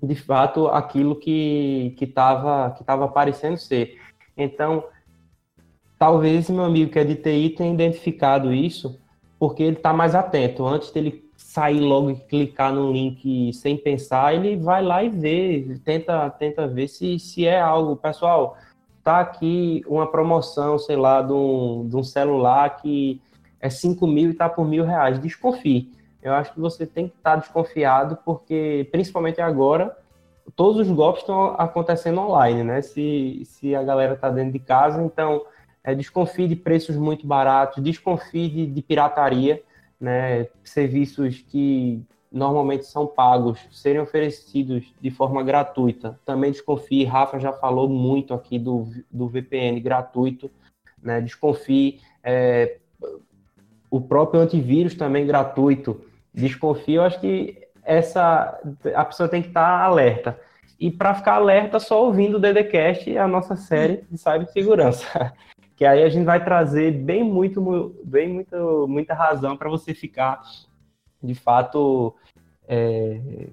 de 0.00 0.14
fato 0.14 0.68
aquilo 0.68 1.16
que 1.16 1.96
estava 2.00 2.70
que 2.72 2.82
estava 2.82 3.08
parecendo 3.08 3.58
ser. 3.58 3.98
Então 4.36 4.84
talvez 5.98 6.48
meu 6.48 6.62
amigo 6.62 6.92
que 6.92 6.98
é 7.00 7.04
de 7.04 7.16
TI 7.16 7.50
tenha 7.50 7.74
identificado 7.74 8.52
isso 8.54 9.02
porque 9.38 9.62
ele 9.62 9.76
está 9.76 9.92
mais 9.92 10.14
atento 10.14 10.66
antes 10.66 10.90
dele 10.90 11.24
sair 11.36 11.80
logo 11.80 12.10
e 12.10 12.16
clicar 12.16 12.72
no 12.72 12.92
link 12.92 13.52
sem 13.52 13.76
pensar, 13.76 14.34
ele 14.34 14.56
vai 14.56 14.82
lá 14.82 15.02
e 15.02 15.08
vê, 15.08 15.78
tenta, 15.84 16.28
tenta 16.30 16.66
ver 16.66 16.88
se, 16.88 17.18
se 17.18 17.46
é 17.46 17.60
algo. 17.60 17.96
Pessoal, 17.96 18.56
tá 19.02 19.20
aqui 19.20 19.84
uma 19.86 20.06
promoção, 20.06 20.78
sei 20.78 20.96
lá, 20.96 21.22
de 21.22 21.32
um, 21.32 21.86
de 21.88 21.96
um 21.96 22.02
celular 22.02 22.76
que 22.76 23.20
é 23.60 23.70
5 23.70 24.06
mil 24.06 24.30
e 24.30 24.34
tá 24.34 24.48
por 24.48 24.66
mil 24.66 24.84
reais. 24.84 25.18
Desconfie. 25.18 25.92
Eu 26.22 26.32
acho 26.32 26.52
que 26.54 26.60
você 26.60 26.86
tem 26.86 27.08
que 27.08 27.16
estar 27.16 27.32
tá 27.32 27.36
desconfiado, 27.36 28.18
porque 28.24 28.88
principalmente 28.90 29.40
agora, 29.40 29.96
todos 30.56 30.88
os 30.88 30.94
golpes 30.94 31.22
estão 31.22 31.54
acontecendo 31.58 32.20
online, 32.20 32.64
né? 32.64 32.82
Se, 32.82 33.42
se 33.44 33.74
a 33.74 33.82
galera 33.82 34.16
tá 34.16 34.30
dentro 34.30 34.52
de 34.52 34.58
casa, 34.58 35.02
então 35.02 35.42
é, 35.84 35.94
desconfie 35.94 36.48
de 36.48 36.56
preços 36.56 36.96
muito 36.96 37.26
baratos, 37.26 37.82
desconfie 37.82 38.48
de, 38.48 38.66
de 38.66 38.82
pirataria 38.82 39.62
né, 40.00 40.48
serviços 40.64 41.44
que 41.46 42.02
normalmente 42.32 42.86
são 42.86 43.06
pagos 43.06 43.60
serem 43.70 44.00
oferecidos 44.00 44.92
de 45.00 45.10
forma 45.10 45.42
gratuita. 45.42 46.18
Também 46.24 46.50
desconfie, 46.50 47.04
Rafa 47.04 47.38
já 47.38 47.52
falou 47.52 47.88
muito 47.88 48.34
aqui 48.34 48.58
do, 48.58 48.88
do 49.10 49.28
VPN 49.28 49.78
gratuito, 49.78 50.50
né, 51.00 51.20
desconfie, 51.20 52.00
é, 52.22 52.78
o 53.90 54.00
próprio 54.00 54.40
antivírus 54.40 54.94
também 54.94 55.26
gratuito, 55.26 56.00
desconfie, 56.32 56.94
eu 56.94 57.02
acho 57.02 57.20
que 57.20 57.62
essa 57.84 58.58
a 58.94 59.04
pessoa 59.04 59.28
tem 59.28 59.42
que 59.42 59.48
estar 59.48 59.84
alerta. 59.84 60.40
E 60.80 60.90
para 60.90 61.14
ficar 61.14 61.34
alerta, 61.34 61.78
só 61.78 62.04
ouvindo 62.04 62.36
o 62.36 62.40
DDCast, 62.40 63.16
a 63.16 63.28
nossa 63.28 63.54
série 63.54 64.04
de 64.10 64.18
cibersegurança 64.18 65.32
que 65.76 65.84
aí 65.84 66.02
a 66.02 66.08
gente 66.08 66.24
vai 66.24 66.42
trazer 66.42 66.92
bem 66.92 67.24
muito, 67.24 67.94
bem 68.04 68.28
muito, 68.28 68.86
muita 68.88 69.14
razão 69.14 69.56
para 69.56 69.68
você 69.68 69.92
ficar 69.94 70.42
de 71.22 71.34
fato 71.34 72.14
é, 72.68 73.48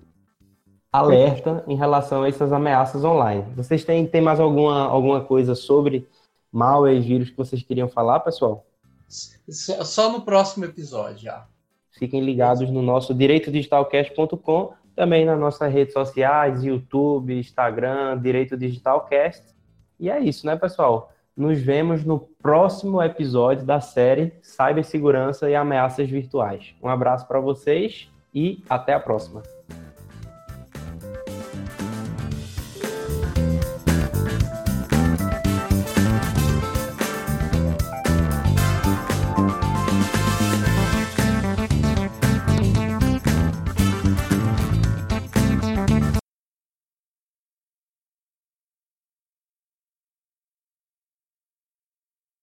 alerta 0.91 1.63
em 1.67 1.75
relação 1.75 2.23
a 2.23 2.27
essas 2.27 2.51
ameaças 2.51 3.03
online. 3.03 3.45
Vocês 3.55 3.83
têm, 3.83 4.05
têm 4.05 4.21
mais 4.21 4.39
alguma, 4.39 4.85
alguma 4.85 5.21
coisa 5.21 5.55
sobre 5.55 6.07
malware 6.51 6.97
e 6.97 6.99
vírus 6.99 7.29
que 7.29 7.37
vocês 7.37 7.63
queriam 7.63 7.87
falar, 7.87 8.19
pessoal? 8.19 8.65
Só 9.07 10.11
no 10.11 10.21
próximo 10.21 10.65
episódio 10.65 11.23
já. 11.23 11.47
Fiquem 11.91 12.21
ligados 12.21 12.69
no 12.69 12.81
nosso 12.81 13.13
direitodigitalcast.com, 13.13 14.73
também 14.95 15.25
nas 15.25 15.39
nossas 15.39 15.71
redes 15.71 15.93
sociais, 15.93 16.63
YouTube, 16.63 17.37
Instagram, 17.37 18.19
Direito 18.19 18.57
Digitalcast. 18.57 19.43
E 19.99 20.09
é 20.09 20.19
isso, 20.19 20.45
né, 20.45 20.55
pessoal? 20.55 21.11
Nos 21.41 21.59
vemos 21.59 22.05
no 22.05 22.19
próximo 22.19 23.01
episódio 23.01 23.65
da 23.65 23.81
série 23.81 24.31
Cibersegurança 24.43 25.49
e 25.49 25.55
Ameaças 25.55 26.07
Virtuais. 26.07 26.75
Um 26.83 26.87
abraço 26.87 27.27
para 27.27 27.39
vocês 27.39 28.07
e 28.31 28.63
até 28.69 28.93
a 28.93 28.99
próxima. 28.99 29.41